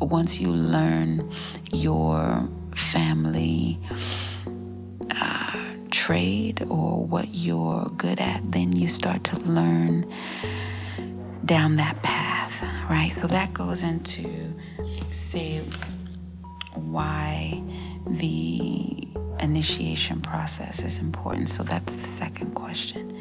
[0.01, 1.31] once you learn
[1.73, 3.79] your family
[5.11, 5.59] uh,
[5.91, 10.11] trade or what you're good at, then you start to learn
[11.45, 13.13] down that path, right?
[13.13, 14.55] So that goes into
[15.11, 15.63] say
[16.75, 17.63] why
[18.07, 19.09] the
[19.41, 21.49] initiation process is important.
[21.49, 23.21] So that's the second question.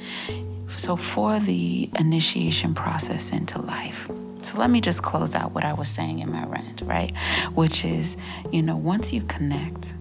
[0.69, 4.09] So, for the initiation process into life,
[4.41, 7.15] so let me just close out what I was saying in my rant, right?
[7.53, 8.15] Which is,
[8.51, 9.93] you know, once you connect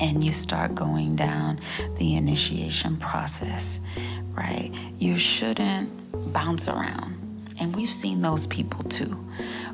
[0.00, 1.60] and you start going down
[1.98, 3.78] the initiation process,
[4.32, 4.72] right?
[4.98, 7.16] You shouldn't bounce around.
[7.60, 9.22] And we've seen those people too,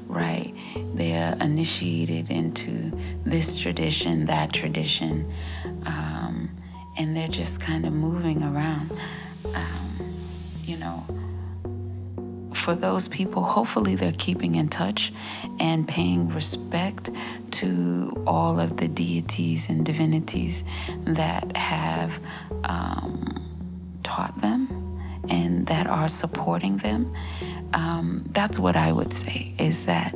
[0.07, 0.55] right?
[0.95, 2.93] They're initiated into
[3.25, 5.31] this tradition, that tradition,
[5.85, 6.51] um,
[6.97, 8.91] and they're just kind of moving around.
[9.55, 10.15] Um,
[10.65, 11.05] you know,
[12.55, 15.13] for those people, hopefully they're keeping in touch
[15.61, 17.11] and paying respect
[17.53, 20.65] to all of the deities and divinities
[21.05, 22.21] that have
[22.65, 23.41] um,
[24.03, 24.69] taught them
[25.29, 27.15] and that are supporting them.
[27.75, 30.14] Um, that's what I would say is that,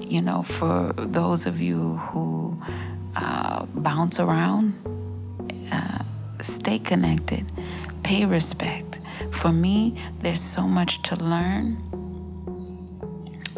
[0.00, 2.60] you know, for those of you who
[3.16, 4.74] uh, bounce around,
[5.72, 6.04] uh,
[6.40, 7.50] stay connected,
[8.02, 9.00] pay respect.
[9.30, 11.78] For me, there's so much to learn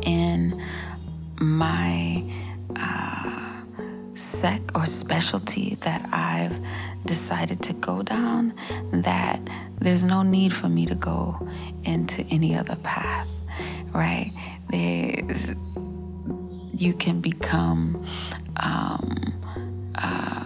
[0.03, 0.63] in
[1.39, 2.23] my
[2.77, 3.06] uh,
[4.41, 6.61] sec or specialty that I've
[7.07, 8.53] decided to go down
[8.93, 9.41] that
[9.79, 11.49] there's no need for me to go
[11.85, 13.29] into any other path,
[13.95, 14.33] right?
[14.69, 15.49] There's,
[16.75, 18.05] you can become,
[18.57, 19.33] um,
[19.95, 20.45] uh,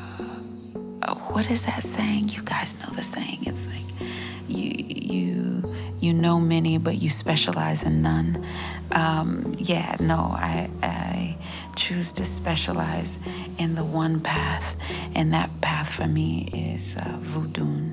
[1.33, 2.29] what is that saying?
[2.29, 3.41] You guys know the saying.
[3.43, 4.09] It's like
[4.47, 4.71] you
[5.17, 8.45] you you know many, but you specialize in none.
[8.93, 11.39] Um, yeah, no, I I
[11.77, 13.19] choose to specialize
[13.59, 14.77] in the one path,
[15.15, 17.93] and that path for me is uh, voodoo,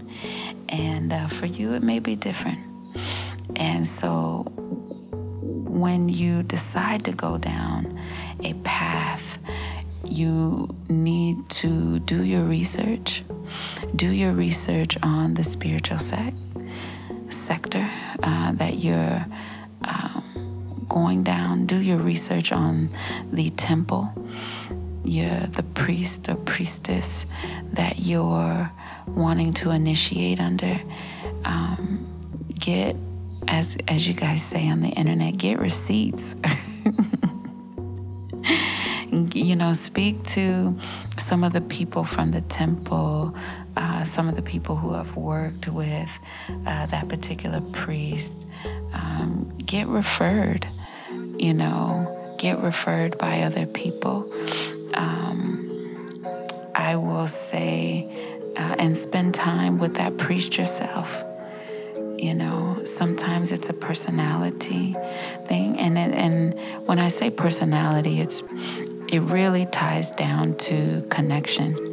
[0.70, 2.60] and uh, for you it may be different.
[3.56, 4.46] And so
[5.78, 8.00] when you decide to go down
[8.44, 9.38] a path,
[10.04, 13.24] you need to do your research.
[13.96, 16.36] Do your research on the spiritual sect,
[17.30, 17.90] sector
[18.24, 19.26] uh, that you're
[19.84, 21.66] um, going down.
[21.66, 22.90] Do your research on
[23.32, 24.12] the temple,
[25.04, 27.26] the priest or priestess
[27.74, 28.72] that you're
[29.08, 30.80] wanting to initiate under.
[31.46, 32.08] Um,
[32.60, 32.96] get,
[33.48, 36.36] as as you guys say on the internet, get receipts.
[39.34, 40.78] you know, speak to
[41.18, 43.36] some of the people from the temple,
[44.08, 46.20] some of the people who have worked with
[46.66, 48.48] uh, that particular priest.
[48.94, 50.68] Um, get referred,
[51.38, 54.32] you know, get referred by other people.
[54.94, 56.24] Um,
[56.74, 58.08] I will say,
[58.56, 61.24] uh, and spend time with that priest yourself.
[62.18, 64.96] You know, sometimes it's a personality
[65.46, 68.42] thing, and and when I say personality, it's
[69.08, 71.87] it really ties down to connection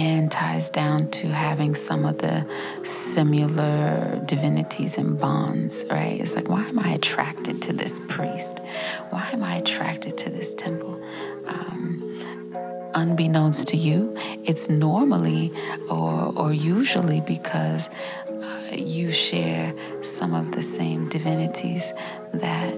[0.00, 2.46] and ties down to having some of the
[2.82, 6.20] similar divinities and bonds, right?
[6.20, 8.60] It's like, why am I attracted to this priest?
[9.10, 11.02] Why am I attracted to this temple?
[11.46, 12.08] Um,
[12.94, 15.52] unbeknownst to you, it's normally
[15.88, 17.88] or, or usually because
[18.28, 21.92] uh, you share some of the same divinities
[22.32, 22.74] that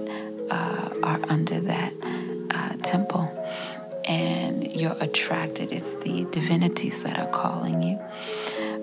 [0.49, 1.93] uh, are under that
[2.51, 3.29] uh, temple
[4.05, 5.71] and you're attracted.
[5.71, 7.99] It's the divinities that are calling you,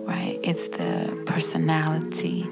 [0.05, 0.39] right?
[0.43, 2.45] It's the personality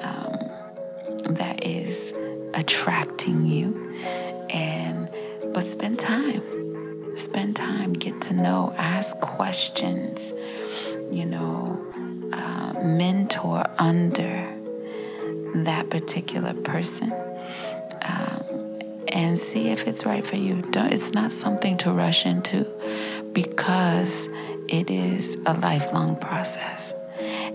[0.00, 2.12] um, that is
[2.54, 3.92] attracting you.
[4.50, 5.08] And
[5.52, 10.32] but spend time, spend time, get to know, ask questions,
[11.10, 11.84] you know,
[12.32, 14.54] uh, mentor under
[15.54, 17.12] that particular person.
[18.02, 18.57] Um,
[19.12, 20.62] and see if it's right for you.
[20.70, 22.66] Don't, it's not something to rush into
[23.32, 24.28] because
[24.68, 26.94] it is a lifelong process.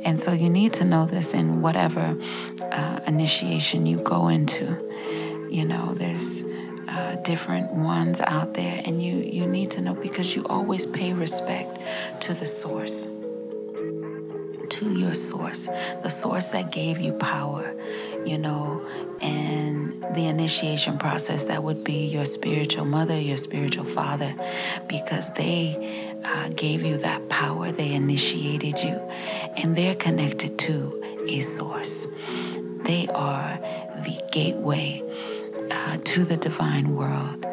[0.04, 2.18] And so you need to know this in whatever
[2.62, 4.78] uh, initiation you go into.
[5.49, 6.43] You know, there's
[6.89, 11.14] uh, different ones out there, and you, you need to know because you always pay
[11.14, 11.80] respect
[12.22, 13.08] to the source
[14.74, 15.68] to your source,
[16.01, 17.76] the source that gave you power,
[18.26, 18.86] you know,
[19.22, 19.72] and
[20.14, 24.36] the initiation process that would be your spiritual mother, your spiritual father,
[24.88, 28.95] because they uh, gave you that power, they initiated you,
[29.58, 32.08] and they're connected to a source.
[32.84, 33.58] They are
[34.06, 35.01] the gateway
[35.72, 37.45] uh, to the divine world,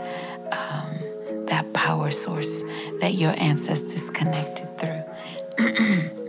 [0.52, 2.62] um, that power source
[3.00, 5.04] that your ancestors connected through.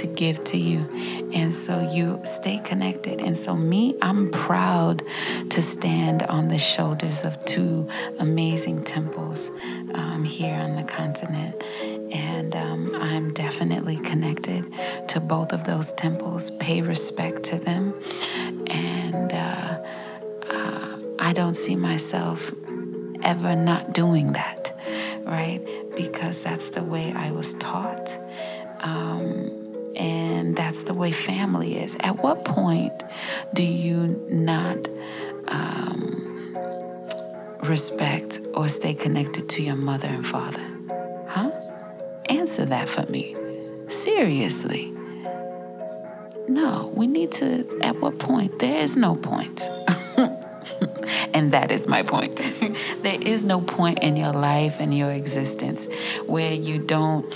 [0.00, 0.86] to give to you.
[1.32, 3.20] And so you stay connected.
[3.20, 5.02] And so, me, I'm proud
[5.50, 9.50] to stand on the shoulders of two amazing temples
[9.94, 11.62] um, here on the continent.
[12.12, 14.72] And um, I'm definitely connected
[15.08, 17.94] to both of those temples, pay respect to them.
[18.66, 19.82] And uh,
[20.48, 22.52] uh, I don't see myself
[23.22, 24.76] ever not doing that,
[25.24, 25.60] right?
[25.94, 28.18] Because that's the way I was taught.
[28.80, 29.59] Um,
[30.00, 31.96] and that's the way family is.
[32.00, 33.04] At what point
[33.52, 34.88] do you not
[35.46, 36.56] um,
[37.64, 40.66] respect or stay connected to your mother and father?
[41.28, 41.50] Huh?
[42.30, 43.36] Answer that for me.
[43.88, 44.90] Seriously.
[46.48, 48.58] No, we need to, at what point?
[48.58, 49.60] There is no point.
[51.34, 52.36] and that is my point.
[53.02, 55.88] there is no point in your life and your existence
[56.26, 57.30] where you don't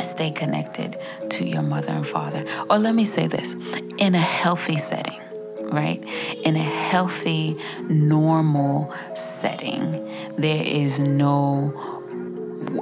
[0.00, 0.96] stay connected
[1.30, 2.44] to your mother and father.
[2.70, 3.54] Or let me say this
[3.98, 5.20] in a healthy setting,
[5.62, 6.02] right?
[6.44, 7.56] In a healthy,
[7.88, 9.92] normal setting,
[10.36, 11.72] there is no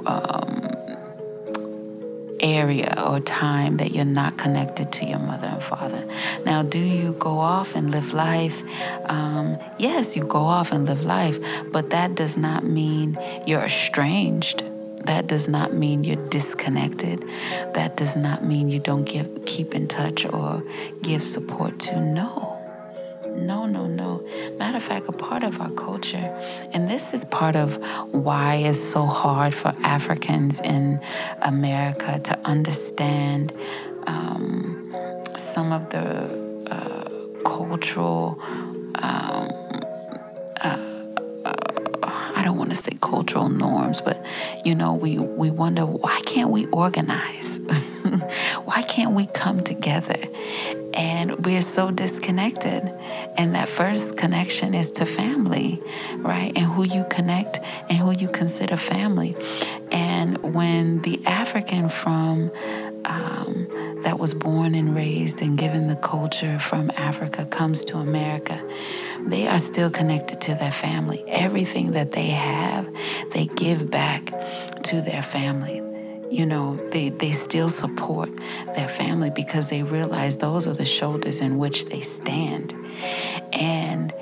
[0.05, 0.69] um,
[2.39, 6.05] area or time that you're not connected to your mother and father.
[6.45, 8.61] Now, do you go off and live life?
[9.09, 11.39] Um, yes, you go off and live life,
[11.71, 14.63] but that does not mean you're estranged
[15.05, 17.23] that does not mean you're disconnected.
[17.73, 20.63] That does not mean you don't give, keep in touch or
[21.01, 21.99] give support to.
[21.99, 22.49] No.
[23.27, 24.25] No, no, no.
[24.59, 26.39] Matter of fact, a part of our culture,
[26.71, 27.77] and this is part of
[28.11, 31.01] why it's so hard for Africans in
[31.41, 33.51] America to understand
[34.05, 34.93] um,
[35.35, 38.39] some of the uh, cultural
[38.95, 39.49] um,
[42.43, 44.21] I don't want to say cultural norms, but
[44.65, 47.57] you know, we, we wonder why can't we organize?
[48.65, 50.21] why can't we come together?
[50.93, 52.83] And we're so disconnected.
[53.37, 55.81] And that first connection is to family,
[56.17, 56.51] right?
[56.57, 59.37] And who you connect and who you consider family.
[59.89, 62.51] And when the African from
[63.05, 63.67] um,
[64.03, 68.61] that was born and raised and given the culture from Africa comes to America,
[69.25, 71.23] they are still connected to their family.
[71.27, 72.87] Everything that they have,
[73.31, 74.25] they give back
[74.83, 75.81] to their family.
[76.29, 78.29] You know, they, they still support
[78.75, 82.73] their family because they realize those are the shoulders in which they stand.
[83.53, 84.13] And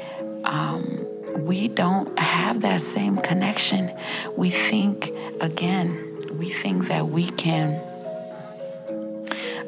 [0.43, 1.07] um,
[1.39, 3.91] we don't have that same connection.
[4.35, 7.79] We think, again, we think that we can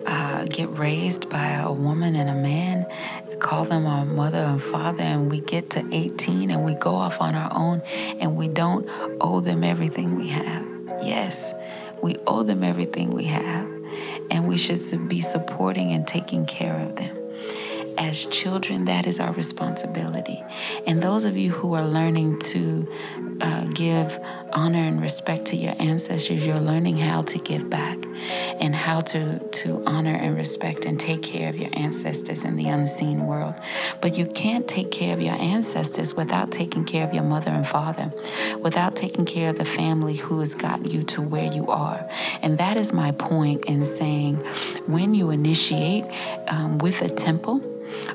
[0.06, 2.86] uh, get raised by a woman and a man,
[3.40, 7.22] call them our mother and father, and we get to 18 and we go off
[7.22, 7.82] on our own
[8.20, 8.88] and we don't
[9.22, 10.66] owe them everything we have.
[11.04, 11.54] Yes,
[12.02, 13.68] we owe them everything we have,
[14.30, 17.18] and we should be supporting and taking care of them.
[17.98, 20.44] As children, that is our responsibility.
[20.88, 22.88] And those of you who are learning to
[23.44, 24.18] uh, give
[24.54, 27.98] honor and respect to your ancestors, you're learning how to give back
[28.62, 32.70] and how to, to honor and respect and take care of your ancestors in the
[32.70, 33.54] unseen world.
[34.02, 37.68] But you can't take care of your ancestors without taking care of your mother and
[37.68, 38.14] father,
[38.60, 42.08] without taking care of the family who has got you to where you are.
[42.42, 44.38] And that is my point in saying
[44.88, 46.06] when you initiate
[46.48, 47.62] um, with a temple,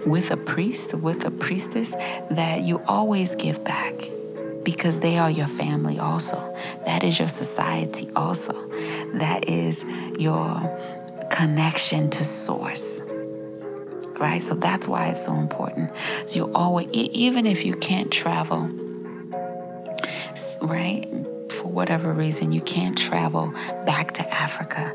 [0.07, 1.95] with a priest, with a priestess,
[2.31, 4.09] that you always give back
[4.68, 6.36] because they are your family also.
[6.84, 8.52] That is your society also.
[9.14, 9.82] That is
[10.18, 10.60] your
[11.30, 13.00] connection to source.
[14.20, 14.42] Right?
[14.42, 15.96] So that's why it's so important.
[16.26, 18.68] So you always, even if you can't travel,
[20.60, 21.08] right?
[21.48, 23.54] For whatever reason, you can't travel
[23.86, 24.94] back to Africa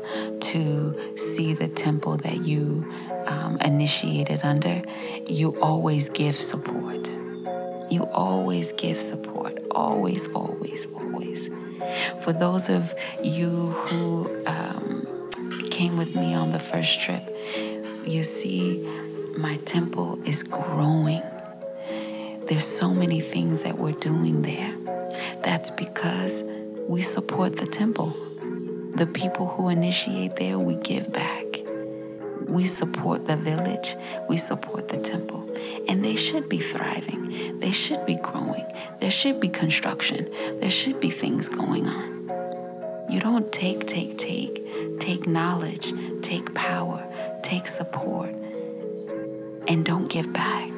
[0.52, 2.94] to see the temple that you
[3.26, 4.82] um, initiated under,
[5.26, 7.23] you always give support.
[7.94, 9.56] You always give support.
[9.70, 11.48] Always, always, always.
[12.24, 12.92] For those of
[13.22, 15.30] you who um,
[15.70, 17.22] came with me on the first trip,
[18.04, 18.82] you see
[19.38, 21.22] my temple is growing.
[22.48, 24.76] There's so many things that we're doing there.
[25.44, 26.42] That's because
[26.88, 28.10] we support the temple.
[28.96, 31.63] The people who initiate there, we give back.
[32.48, 33.96] We support the village,
[34.28, 35.48] we support the temple,
[35.88, 37.58] and they should be thriving.
[37.60, 38.64] They should be growing.
[39.00, 40.28] There should be construction.
[40.60, 42.12] There should be things going on.
[43.10, 44.98] You don't take, take, take.
[44.98, 47.06] Take knowledge, take power,
[47.42, 48.34] take support.
[49.66, 50.70] and don't give back.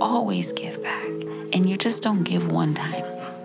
[0.00, 1.06] Always give back.
[1.52, 3.04] And you just don't give one time.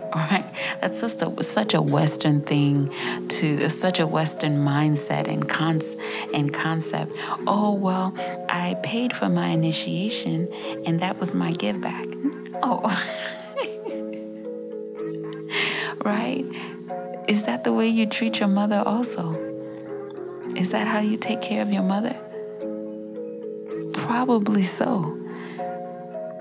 [0.15, 0.45] Right,
[0.81, 2.89] that's just a, such a Western thing,
[3.29, 5.95] to such a Western mindset and cons
[6.33, 7.13] and concept.
[7.45, 8.13] Oh well,
[8.49, 10.47] I paid for my initiation,
[10.85, 12.05] and that was my give back.
[12.07, 12.81] No,
[16.03, 16.45] right?
[17.27, 18.81] Is that the way you treat your mother?
[18.85, 19.33] Also,
[20.55, 22.15] is that how you take care of your mother?
[23.93, 25.16] Probably so.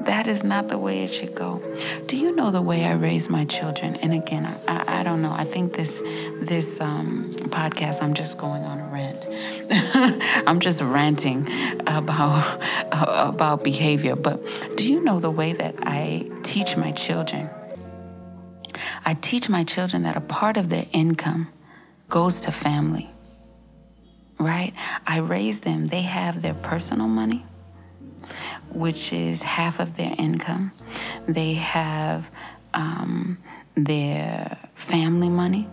[0.06, 1.60] That is not the way it should go.
[2.06, 3.96] Do you know the way I raise my children?
[3.96, 5.32] And again, I, I don't know.
[5.32, 6.00] I think this
[6.40, 9.26] this um, podcast, I'm just going on a rant.
[10.46, 11.48] I'm just ranting
[11.88, 14.14] about about behavior.
[14.14, 17.50] But do you know the way that I teach my children?
[19.04, 21.48] I teach my children that a part of their income
[22.08, 23.10] goes to family.
[24.38, 24.72] Right?
[25.04, 25.86] I raise them.
[25.86, 27.44] They have their personal money
[28.70, 30.72] which is half of their income.
[31.26, 32.30] They have
[32.74, 33.38] um,
[33.74, 35.68] their family money.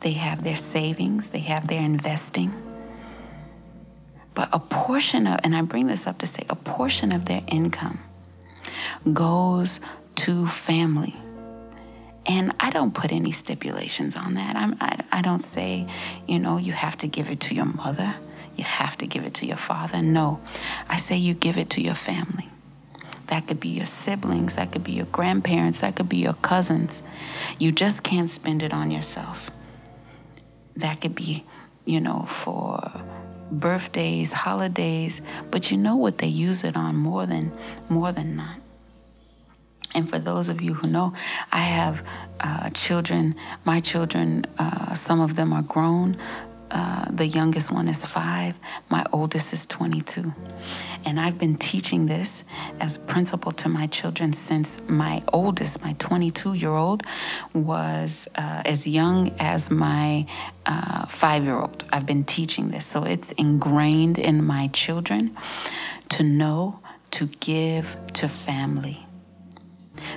[0.00, 1.30] They have their savings.
[1.30, 2.54] They have their investing.
[4.34, 7.42] But a portion of, and I bring this up to say, a portion of their
[7.46, 8.00] income
[9.12, 9.80] goes
[10.16, 11.16] to family.
[12.24, 14.56] And I don't put any stipulations on that.
[14.56, 15.86] I'm, I, I don't say,
[16.26, 18.14] you know, you have to give it to your mother
[18.56, 20.02] you have to give it to your father.
[20.02, 20.40] No,
[20.88, 22.48] I say you give it to your family.
[23.26, 27.02] That could be your siblings, that could be your grandparents, that could be your cousins.
[27.58, 29.50] You just can't spend it on yourself.
[30.76, 31.44] That could be,
[31.84, 32.92] you know, for
[33.50, 37.52] birthdays, holidays, but you know what they use it on more than
[37.88, 38.58] more than not.
[39.94, 41.12] And for those of you who know,
[41.50, 42.06] I have
[42.40, 43.34] uh, children.
[43.64, 46.16] My children, uh, some of them are grown,
[46.72, 48.58] uh, the youngest one is five,
[48.88, 50.32] my oldest is 22.
[51.04, 52.44] And I've been teaching this
[52.80, 57.02] as principal to my children since my oldest, my 22 year old,
[57.52, 60.24] was uh, as young as my
[60.64, 61.84] uh, five year old.
[61.92, 62.86] I've been teaching this.
[62.86, 65.36] So it's ingrained in my children
[66.08, 69.06] to know to give to family.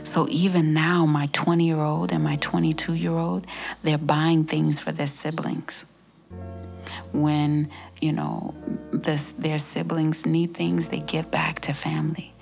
[0.04, 3.46] So even now, my 20 year old and my 22 year old,
[3.84, 5.84] they're buying things for their siblings
[7.12, 7.70] when
[8.02, 8.54] you know
[8.92, 12.34] this, their siblings need things they give back to family.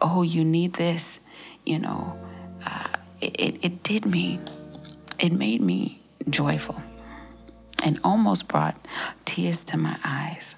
[0.00, 1.20] Oh you need this
[1.64, 2.18] you know
[2.66, 2.88] uh,
[3.20, 4.40] it, it, it did me
[5.18, 6.82] it made me joyful
[7.82, 8.76] and almost brought
[9.24, 10.56] tears to my eyes.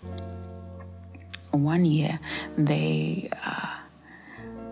[1.51, 2.21] One year
[2.57, 3.77] they uh,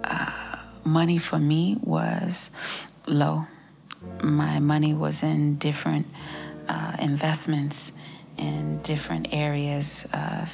[0.04, 2.50] uh, money for me was
[3.06, 3.46] low.
[4.22, 6.06] My money was in different
[6.68, 7.92] uh, investments
[8.36, 10.06] in different areas.
[10.12, 10.46] Uh,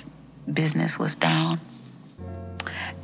[0.52, 1.60] business was down,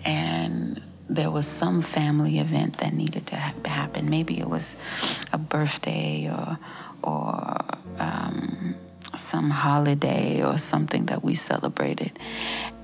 [0.05, 4.11] and there was some family event that needed to ha- happen.
[4.11, 4.77] Maybe it was
[5.33, 6.59] a birthday or
[7.03, 7.61] or
[7.99, 8.75] um,
[9.15, 12.19] some holiday or something that we celebrated,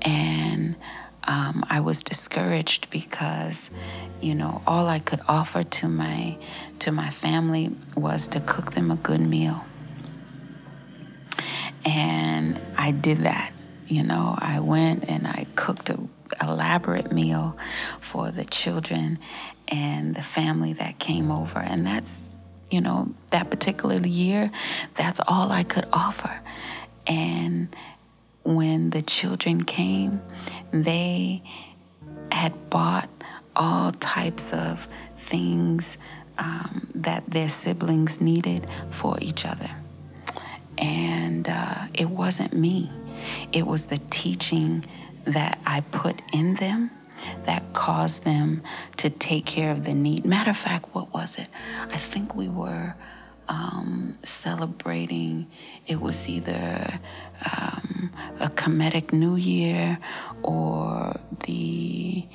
[0.03, 0.77] and.
[1.25, 3.71] Um, I was discouraged because,
[4.21, 6.37] you know, all I could offer to my
[6.81, 9.65] to my family was to cook them a good meal
[11.85, 13.53] and I did that.
[13.87, 15.99] You know, I went and I cooked a
[16.41, 17.57] elaborate meal
[18.01, 19.19] for the children
[19.69, 21.59] and the family that came over.
[21.59, 22.31] And that's,
[22.71, 24.51] you know, that particular year,
[24.95, 26.41] that's all I could offer.
[27.07, 27.75] And
[28.45, 30.23] when the children came,
[30.73, 31.43] they
[32.31, 33.11] had bought
[33.55, 35.99] all types of things
[36.39, 39.71] um, that their siblings needed for each other.
[40.83, 42.91] And uh, it wasn't me,
[43.53, 44.85] it was the teaching
[45.25, 46.91] that I put in them
[47.45, 48.63] that caused them
[48.97, 50.25] to take care of the need.
[50.25, 51.49] Matter of fact, what was it?
[51.89, 52.97] I think we were
[53.49, 55.47] um, celebrating,
[55.87, 56.99] it was either
[57.45, 59.99] um, a Kemetic New Year
[60.43, 61.15] or
[61.45, 62.27] the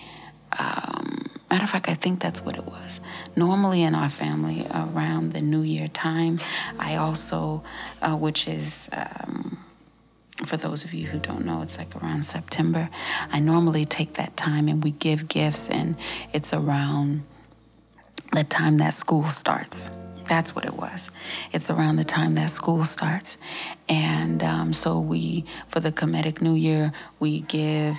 [0.57, 2.99] um, matter of fact, I think that's what it was.
[3.35, 6.39] Normally in our family, around the New Year time,
[6.79, 7.63] I also,
[8.01, 9.63] uh, which is, um,
[10.45, 12.89] for those of you who don't know, it's like around September.
[13.31, 15.95] I normally take that time and we give gifts, and
[16.33, 17.23] it's around
[18.33, 19.89] the time that school starts.
[20.25, 21.09] That's what it was.
[21.53, 23.37] It's around the time that school starts.
[23.87, 27.97] And um, so we, for the Kemetic New Year, we give,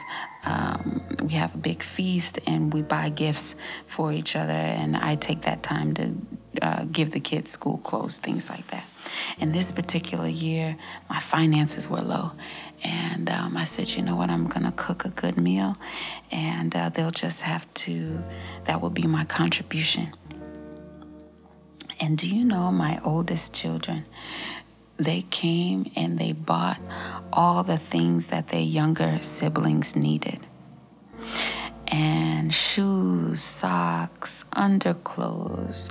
[0.49, 3.55] um, we have a big feast and we buy gifts
[3.87, 4.53] for each other.
[4.53, 6.15] And I take that time to
[6.63, 8.87] uh, give the kids school clothes, things like that.
[9.39, 10.77] And this particular year,
[11.09, 12.33] my finances were low.
[12.83, 15.77] And um, I said, you know what, I'm going to cook a good meal.
[16.31, 18.23] And uh, they'll just have to,
[18.65, 20.15] that will be my contribution.
[22.01, 24.07] And do you know my oldest children?
[24.99, 26.81] They came and they bought
[27.33, 30.41] all the things that their younger siblings needed
[31.91, 35.91] and shoes, socks, underclothes,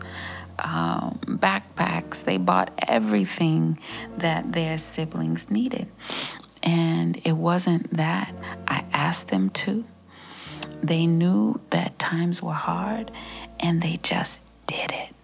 [0.60, 2.24] um, backpacks.
[2.24, 3.80] They bought everything
[4.18, 5.88] that their siblings needed.
[6.64, 8.34] And it wasn't that
[8.68, 9.86] I asked them to.
[10.82, 13.12] They knew that times were hard
[13.60, 15.16] and they just did it.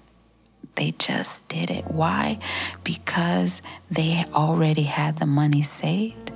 [0.76, 1.86] They just did it.
[1.86, 2.40] Why?
[2.84, 3.62] Because
[3.92, 6.32] they already had the money saved.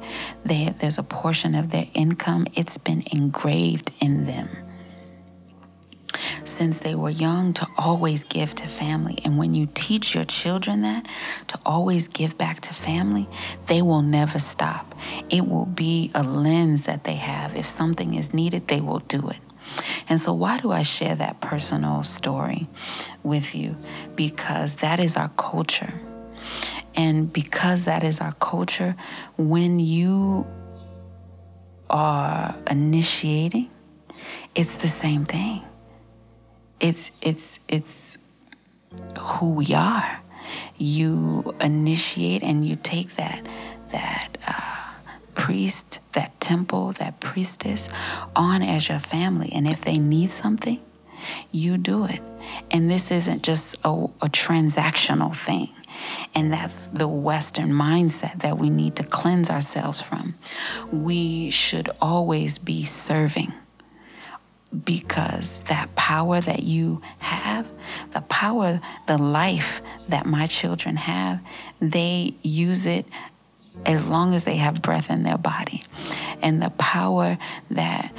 [0.46, 4.50] They, there's a portion of their income, it's been engraved in them
[6.44, 9.20] since they were young to always give to family.
[9.24, 11.08] And when you teach your children that,
[11.48, 13.28] to always give back to family,
[13.68, 14.96] they will never stop.
[15.30, 17.56] It will be a lens that they have.
[17.56, 19.38] If something is needed, they will do it.
[20.10, 22.68] And so, why do I share that personal story
[23.24, 23.78] with you?
[24.16, 25.94] Because that is our culture.
[26.96, 28.96] And because that is our culture,
[29.38, 30.48] when you
[31.90, 33.70] are initiating,
[34.56, 35.64] it's the same thing.
[36.80, 38.18] It's it's it's
[39.20, 40.22] who we are.
[40.78, 43.46] You initiate and you take that
[43.92, 44.87] that uh,
[45.38, 47.90] priest, that temple, that priestess
[48.36, 49.52] on as your family.
[49.54, 50.82] And if they need something,
[51.52, 52.22] you do it.
[52.72, 55.70] And this isn't just a, a, transactional thing.
[56.34, 60.36] And that's the Western mindset that we need to cleanse ourselves from.
[60.92, 63.54] We should always be serving
[64.84, 67.70] because that power that you have,
[68.14, 71.42] the power, the life that my children have,
[71.80, 73.06] they use it
[73.86, 75.84] as long as they have breath in their body.
[76.42, 77.38] And the power
[77.72, 78.14] that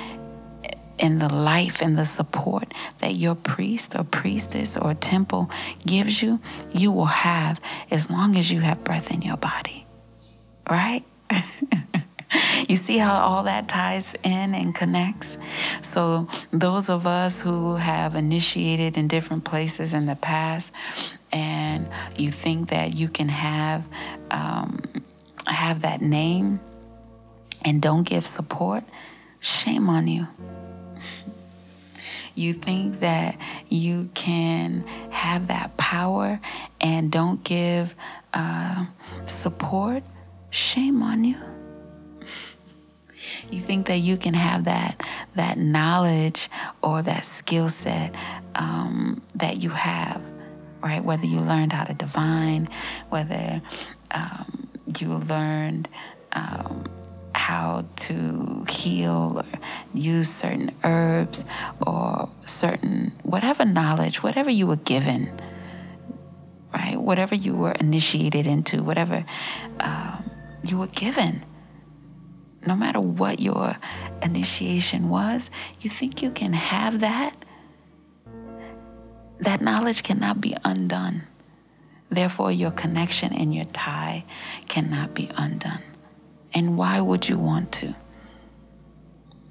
[0.98, 5.50] and the life and the support that your priest or priestess or temple
[5.86, 6.40] gives you,
[6.72, 9.86] you will have as long as you have breath in your body.
[10.68, 11.04] Right?
[12.68, 15.38] you see how all that ties in and connects?
[15.82, 20.72] So, those of us who have initiated in different places in the past,
[21.32, 23.88] and you think that you can have
[24.30, 24.82] um,
[25.50, 26.60] have that name
[27.62, 28.84] and don't give support,
[29.40, 30.26] shame on you.
[32.34, 33.36] You think that
[33.68, 36.40] you can have that power
[36.80, 37.96] and don't give
[38.32, 38.86] uh,
[39.26, 40.04] support,
[40.50, 41.36] shame on you.
[43.50, 45.02] You think that you can have that
[45.34, 46.48] that knowledge
[46.80, 48.14] or that skill set
[48.54, 50.22] um, that you have,
[50.80, 51.02] right?
[51.02, 52.68] Whether you learned how to divine,
[53.08, 53.60] whether
[54.10, 55.88] um, you learned
[56.32, 56.84] um,
[57.34, 59.58] how to heal or
[59.94, 61.44] use certain herbs
[61.86, 65.30] or certain whatever knowledge, whatever you were given,
[66.74, 67.00] right?
[67.00, 69.24] Whatever you were initiated into, whatever
[69.80, 70.30] um,
[70.64, 71.44] you were given.
[72.66, 73.78] No matter what your
[74.20, 77.36] initiation was, you think you can have that?
[79.38, 81.27] That knowledge cannot be undone.
[82.10, 84.24] Therefore, your connection and your tie
[84.66, 85.82] cannot be undone.
[86.54, 87.94] And why would you want to?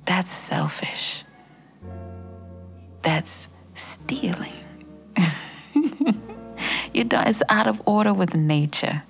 [0.05, 1.23] That's selfish.
[3.03, 4.53] That's stealing.
[6.93, 9.03] you know, it's out of order with nature,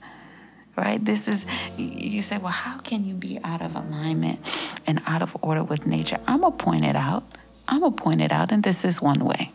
[0.76, 1.04] right?
[1.04, 1.46] This is,
[1.78, 4.40] you say, well, how can you be out of alignment
[4.86, 6.20] and out of order with nature?
[6.28, 7.24] I'm going to point it out.
[7.68, 9.52] I'm going to point it out, and this is one way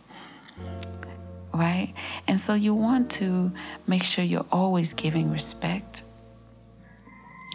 [1.52, 1.92] right?
[2.26, 3.52] And so you want to
[3.86, 6.02] make sure you're always giving respect.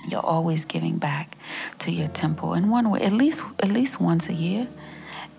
[0.10, 1.38] You're always giving back
[1.80, 4.68] to your temple in one way, at least at least once a year.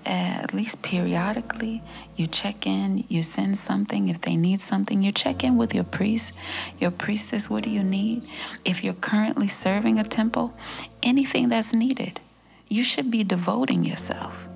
[0.05, 1.83] At least periodically,
[2.17, 4.09] you check in, you send something.
[4.09, 6.33] If they need something, you check in with your priest.
[6.79, 8.27] Your priestess, what do you need?
[8.65, 10.55] If you're currently serving a temple,
[11.03, 12.21] anything that's needed,
[12.69, 14.49] you should be devoting yourself.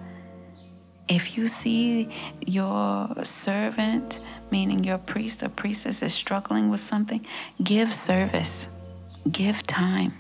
[1.13, 2.09] If you see
[2.47, 4.19] your servant,
[4.51, 7.27] meaning your priest or priestess, is struggling with something,
[7.63, 8.71] give service,
[9.31, 10.15] give time.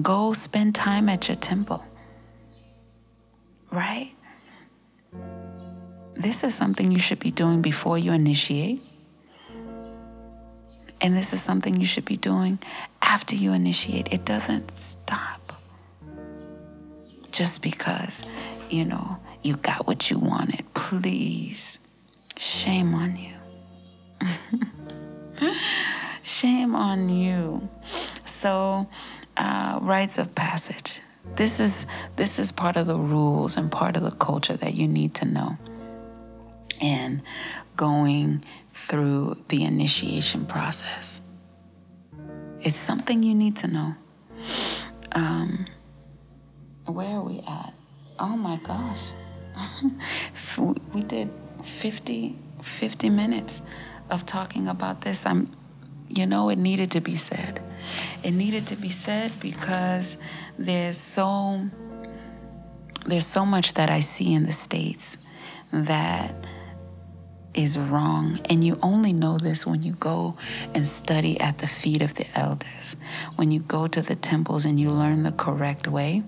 [0.00, 1.84] Go spend time at your temple.
[3.72, 4.12] Right?
[6.14, 8.80] This is something you should be doing before you initiate.
[11.00, 12.60] And this is something you should be doing
[13.02, 14.12] after you initiate.
[14.12, 15.52] It doesn't stop
[17.32, 18.24] just because
[18.72, 20.64] you know, you got what you wanted.
[20.74, 21.78] Please,
[22.36, 23.32] shame on you.
[26.22, 27.68] Shame on you.
[28.24, 28.88] So,
[29.36, 31.00] uh, rites of passage.
[31.36, 31.86] This is
[32.16, 35.24] this is part of the rules and part of the culture that you need to
[35.24, 35.58] know.
[36.80, 37.22] And
[37.76, 41.20] going through the initiation process.
[42.60, 43.94] It's something you need to know.
[45.12, 45.66] Um,
[46.86, 47.74] where are we at?
[48.18, 49.12] Oh my gosh.
[50.92, 51.30] we did
[51.62, 53.62] 50, 50 minutes
[54.10, 55.26] of talking about this.
[55.26, 55.50] I'm
[56.08, 57.62] you know it needed to be said.
[58.22, 60.18] It needed to be said because
[60.58, 61.68] there's so
[63.06, 65.16] there's so much that I see in the states
[65.72, 66.34] that
[67.54, 68.38] is wrong.
[68.48, 70.36] And you only know this when you go
[70.74, 72.96] and study at the feet of the elders.
[73.36, 76.22] When you go to the temples and you learn the correct way.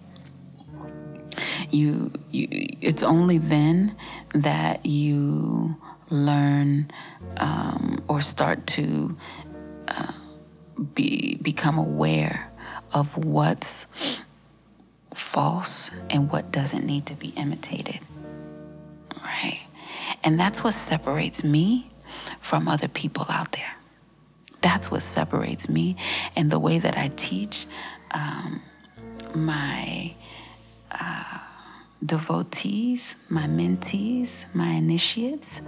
[1.70, 2.49] You, you
[2.80, 3.97] it's only then
[4.35, 5.76] that you
[6.11, 6.91] learn
[7.39, 9.16] um, or start to
[9.89, 10.12] uh,
[10.95, 12.53] be become aware
[12.93, 13.87] of what's
[15.12, 18.01] false and what doesn't need to be imitated.
[19.22, 19.62] Right?
[20.22, 21.91] And that's what separates me
[22.41, 23.74] from other people out there.
[24.61, 25.97] That's what separates me
[26.37, 27.66] and the way that I teach
[28.12, 28.62] um,
[29.35, 30.14] my
[31.01, 31.38] uh,
[32.05, 35.61] devotees, my mentees, my initiates.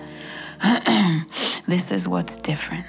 [1.67, 2.87] this is what's different.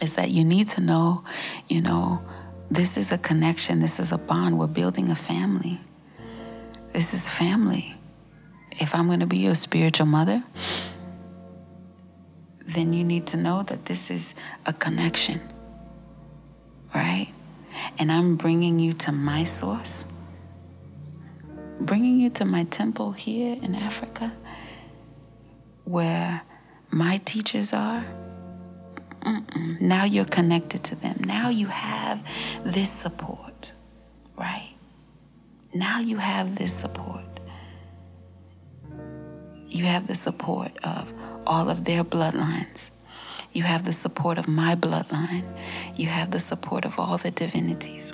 [0.00, 1.24] Is that you need to know,
[1.68, 2.24] you know,
[2.70, 4.58] this is a connection, this is a bond.
[4.58, 5.80] We're building a family.
[6.92, 7.96] This is family
[8.80, 10.42] if I'm going to be your spiritual mother,
[12.66, 14.34] then you need to know that this is
[14.66, 15.40] a connection,
[16.94, 17.32] right?
[17.98, 20.06] And I'm bringing you to my source,
[21.80, 24.32] bringing you to my temple here in Africa,
[25.84, 26.42] where
[26.90, 28.04] my teachers are.
[29.22, 29.80] Mm-mm.
[29.80, 31.16] Now you're connected to them.
[31.24, 32.22] Now you have
[32.64, 33.72] this support,
[34.36, 34.74] right?
[35.72, 37.34] Now you have this support
[39.74, 41.12] you have the support of
[41.44, 42.90] all of their bloodlines.
[43.52, 45.44] You have the support of my bloodline.
[45.96, 48.12] You have the support of all the divinities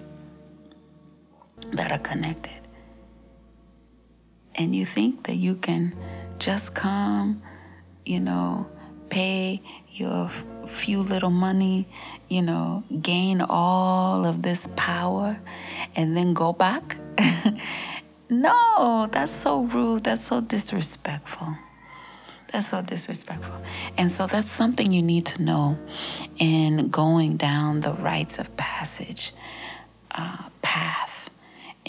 [1.72, 2.59] that are connected.
[4.60, 5.96] And you think that you can
[6.38, 7.40] just come,
[8.04, 8.68] you know,
[9.08, 10.28] pay your
[10.66, 11.88] few little money,
[12.28, 15.40] you know, gain all of this power,
[15.96, 16.96] and then go back?
[18.30, 20.04] No, that's so rude.
[20.04, 21.58] That's so disrespectful.
[22.52, 23.60] That's so disrespectful.
[23.98, 25.78] And so that's something you need to know
[26.38, 29.32] in going down the rites of passage
[30.12, 31.19] uh, path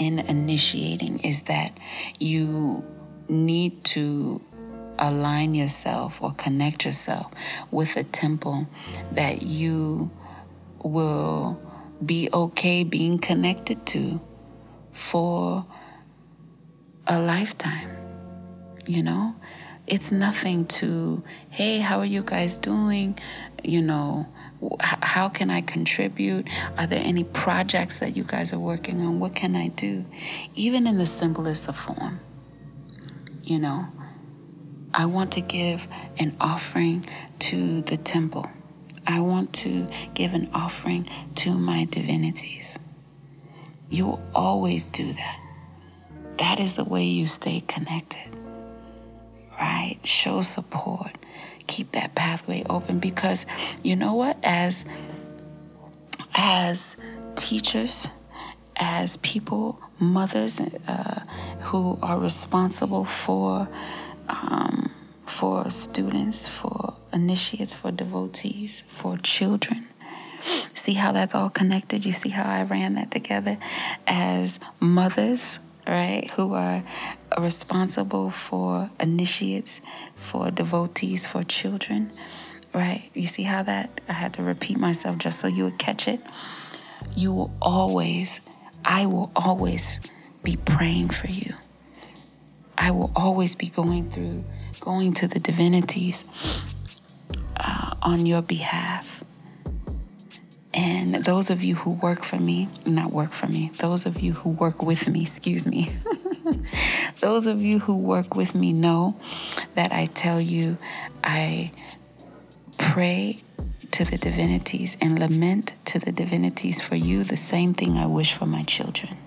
[0.02, 1.78] in initiating is that
[2.18, 2.84] you
[3.30, 4.42] need to
[4.98, 7.32] align yourself or connect yourself
[7.70, 8.68] with a temple
[9.12, 10.10] that you
[10.84, 11.62] will
[12.04, 14.20] be okay being connected to
[14.92, 15.68] for
[17.06, 17.90] a lifetime.
[18.88, 19.36] You know,
[19.86, 23.20] it's nothing to, hey, how are you guys doing?
[23.64, 24.26] You know,
[24.90, 26.48] how can I contribute?
[26.78, 29.20] Are there any projects that you guys are working on?
[29.20, 30.06] What can I do?
[30.56, 32.20] Even in the simplest of form,
[33.42, 33.88] you know,
[34.94, 35.88] I want to give
[36.18, 37.06] an offering
[37.40, 38.46] to the temple.
[39.08, 42.78] I want to give an offering to my divinities.
[43.90, 45.40] You will always do that.
[46.38, 48.38] That is the way you stay connected,
[49.60, 49.98] right?
[50.04, 51.18] Show support.
[51.72, 53.46] Keep that pathway open because
[53.82, 54.36] you know what?
[54.44, 54.84] As
[56.36, 56.98] as
[57.38, 58.10] teachers,
[58.76, 61.22] as people, mothers uh,
[61.62, 63.70] who are responsible for
[64.28, 64.92] um,
[65.26, 69.88] for students, for initiates, for devotees, for children.
[70.74, 72.06] See how that's all connected?
[72.06, 73.58] You see how I ran that together?
[74.06, 76.84] As mothers, right, who are
[77.38, 79.82] responsible for initiates,
[80.16, 82.12] for devotees, for children,
[82.74, 83.10] right?
[83.14, 86.22] You see how that I had to repeat myself just so you would catch it?
[87.16, 88.42] You will always,
[88.86, 90.00] I will always
[90.44, 91.54] be praying for you.
[92.78, 94.44] I will always be going through,
[94.80, 96.26] going to the divinities
[97.58, 99.21] uh, on your behalf.
[100.74, 104.34] And those of you who work for me, not work for me, those of you
[104.34, 105.92] who work with me, excuse me,
[107.20, 109.20] those of you who work with me know
[109.76, 110.78] that I tell you,
[111.24, 111.72] I
[112.78, 113.40] pray
[113.92, 118.34] to the divinities and lament to the divinities for you the same thing I wish
[118.34, 119.18] for my children.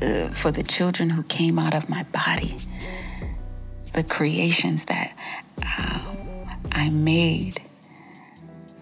[0.00, 2.56] Uh, for the children who came out of my body,
[3.92, 5.14] the creations that
[5.78, 7.60] um, I made.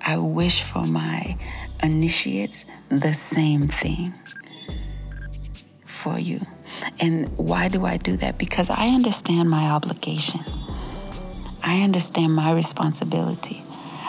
[0.08, 1.36] I wish for my
[1.82, 4.14] initiates the same thing
[5.84, 6.40] for you.
[6.98, 8.38] And why do I do that?
[8.38, 10.40] Because I understand my obligation.
[11.62, 13.62] I understand my responsibility.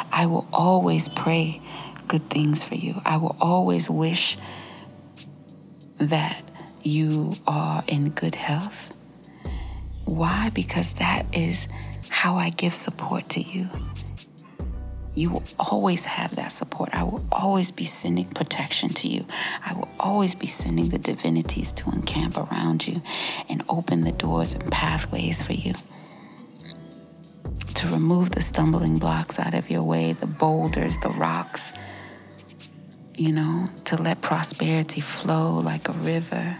[0.09, 1.61] I will always pray
[2.07, 3.01] good things for you.
[3.03, 4.37] I will always wish
[5.97, 6.41] that
[6.81, 8.97] you are in good health.
[10.05, 10.49] Why?
[10.51, 11.67] Because that is
[12.07, 13.67] how I give support to you.
[15.15, 16.89] You will always have that support.
[16.93, 19.25] I will always be sending protection to you.
[19.65, 23.01] I will always be sending the divinities to encamp around you
[23.49, 25.73] and open the doors and pathways for you.
[27.75, 31.71] To remove the stumbling blocks out of your way, the boulders, the rocks,
[33.17, 36.57] you know, to let prosperity flow like a river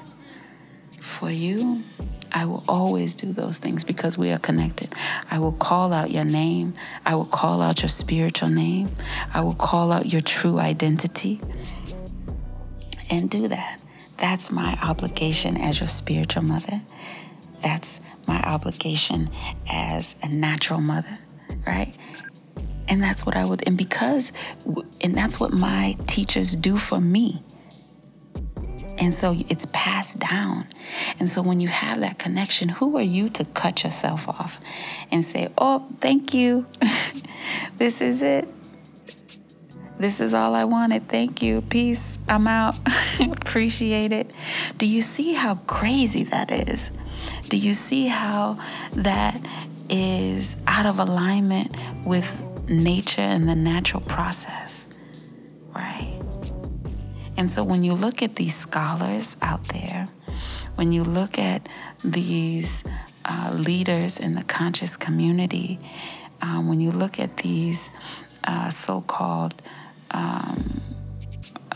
[1.00, 1.84] for you
[2.32, 4.94] I will always do those things because we are connected.
[5.30, 6.74] I will call out your name.
[7.06, 8.90] I will call out your spiritual name.
[9.34, 11.42] I will call out your true identity
[13.10, 13.84] and do that.
[14.18, 16.82] That's my obligation as your spiritual mother.
[17.62, 19.30] That's my obligation
[19.70, 21.18] as a natural mother,
[21.66, 21.96] right?
[22.88, 24.34] And that's what I would, and because,
[25.02, 27.44] and that's what my teachers do for me.
[29.00, 30.68] And so it's passed down.
[31.20, 34.60] And so when you have that connection, who are you to cut yourself off
[35.10, 36.68] and say, oh, thank you.
[37.78, 38.48] this is it.
[39.98, 41.08] This is all I wanted.
[41.08, 41.62] Thank you.
[41.62, 42.20] Peace.
[42.28, 42.76] I'm out.
[43.20, 44.34] Appreciate it.
[44.78, 46.92] Do you see how crazy that is?
[47.50, 48.58] Do you see how
[48.94, 49.42] that
[49.90, 51.76] is out of alignment
[52.06, 54.88] with nature and the natural process?
[55.76, 56.19] Right?
[57.40, 60.08] And so when you look at these scholars out there,
[60.76, 61.70] when you look at
[62.04, 62.84] these
[63.24, 65.80] uh, leaders in the conscious community,
[66.42, 67.92] um, when you look at these
[68.44, 69.54] uh, so called
[70.12, 70.82] um,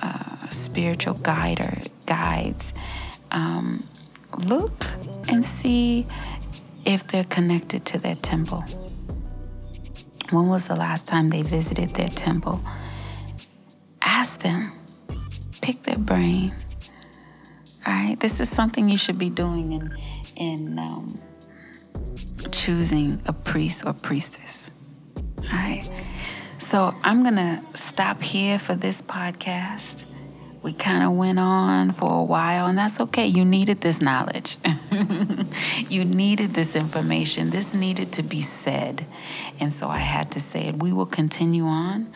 [0.01, 2.74] uh, spiritual guider, guides,
[3.32, 3.88] um,
[4.38, 4.84] look
[5.30, 6.05] and see
[6.84, 8.66] if they're connected to their temple.
[10.30, 12.61] When was the last time they visited their temple?
[14.01, 14.74] Ask them
[15.64, 16.53] pick their brain.
[17.88, 19.97] All right, this is something you should be doing in
[20.36, 21.20] in um,
[22.51, 24.72] choosing a priest or priestess.
[25.18, 25.89] All right,
[26.59, 30.05] so I'm gonna stop here for this podcast.
[30.61, 33.28] We kind of went on for a while, and that's okay.
[33.28, 34.57] You needed this knowledge.
[35.89, 37.49] you needed this information.
[37.49, 39.05] This needed to be said.
[39.59, 40.82] And so I had to say it.
[40.82, 42.14] We will continue on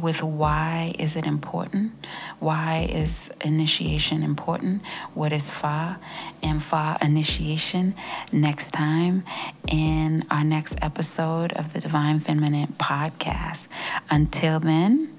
[0.00, 1.92] with why is it important?
[2.38, 4.82] Why is initiation important?
[5.14, 5.98] What is Fa
[6.42, 7.94] and Fa initiation
[8.32, 9.24] next time
[9.66, 13.68] in our next episode of the Divine Feminine podcast.
[14.10, 15.18] Until then,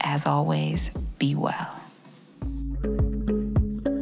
[0.00, 1.81] as always, be well.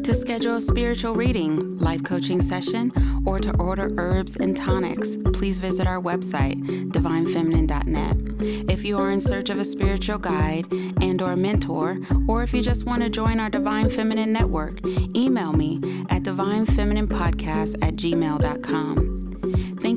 [0.05, 2.93] To schedule a spiritual reading, life coaching session,
[3.27, 6.57] or to order herbs and tonics, please visit our website,
[6.91, 8.71] divinefeminine.net.
[8.71, 12.63] If you are in search of a spiritual guide and or mentor, or if you
[12.63, 14.85] just want to join our Divine Feminine network,
[15.15, 15.77] email me
[16.09, 19.20] at divinefemininepodcast at gmail.com.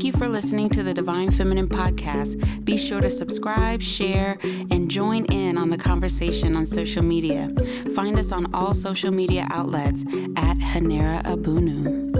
[0.03, 2.65] Thank you for listening to the Divine Feminine Podcast.
[2.65, 4.37] Be sure to subscribe, share,
[4.69, 7.49] and join in on the conversation on social media.
[7.95, 10.03] Find us on all social media outlets
[10.35, 12.12] at Haneera Abounu.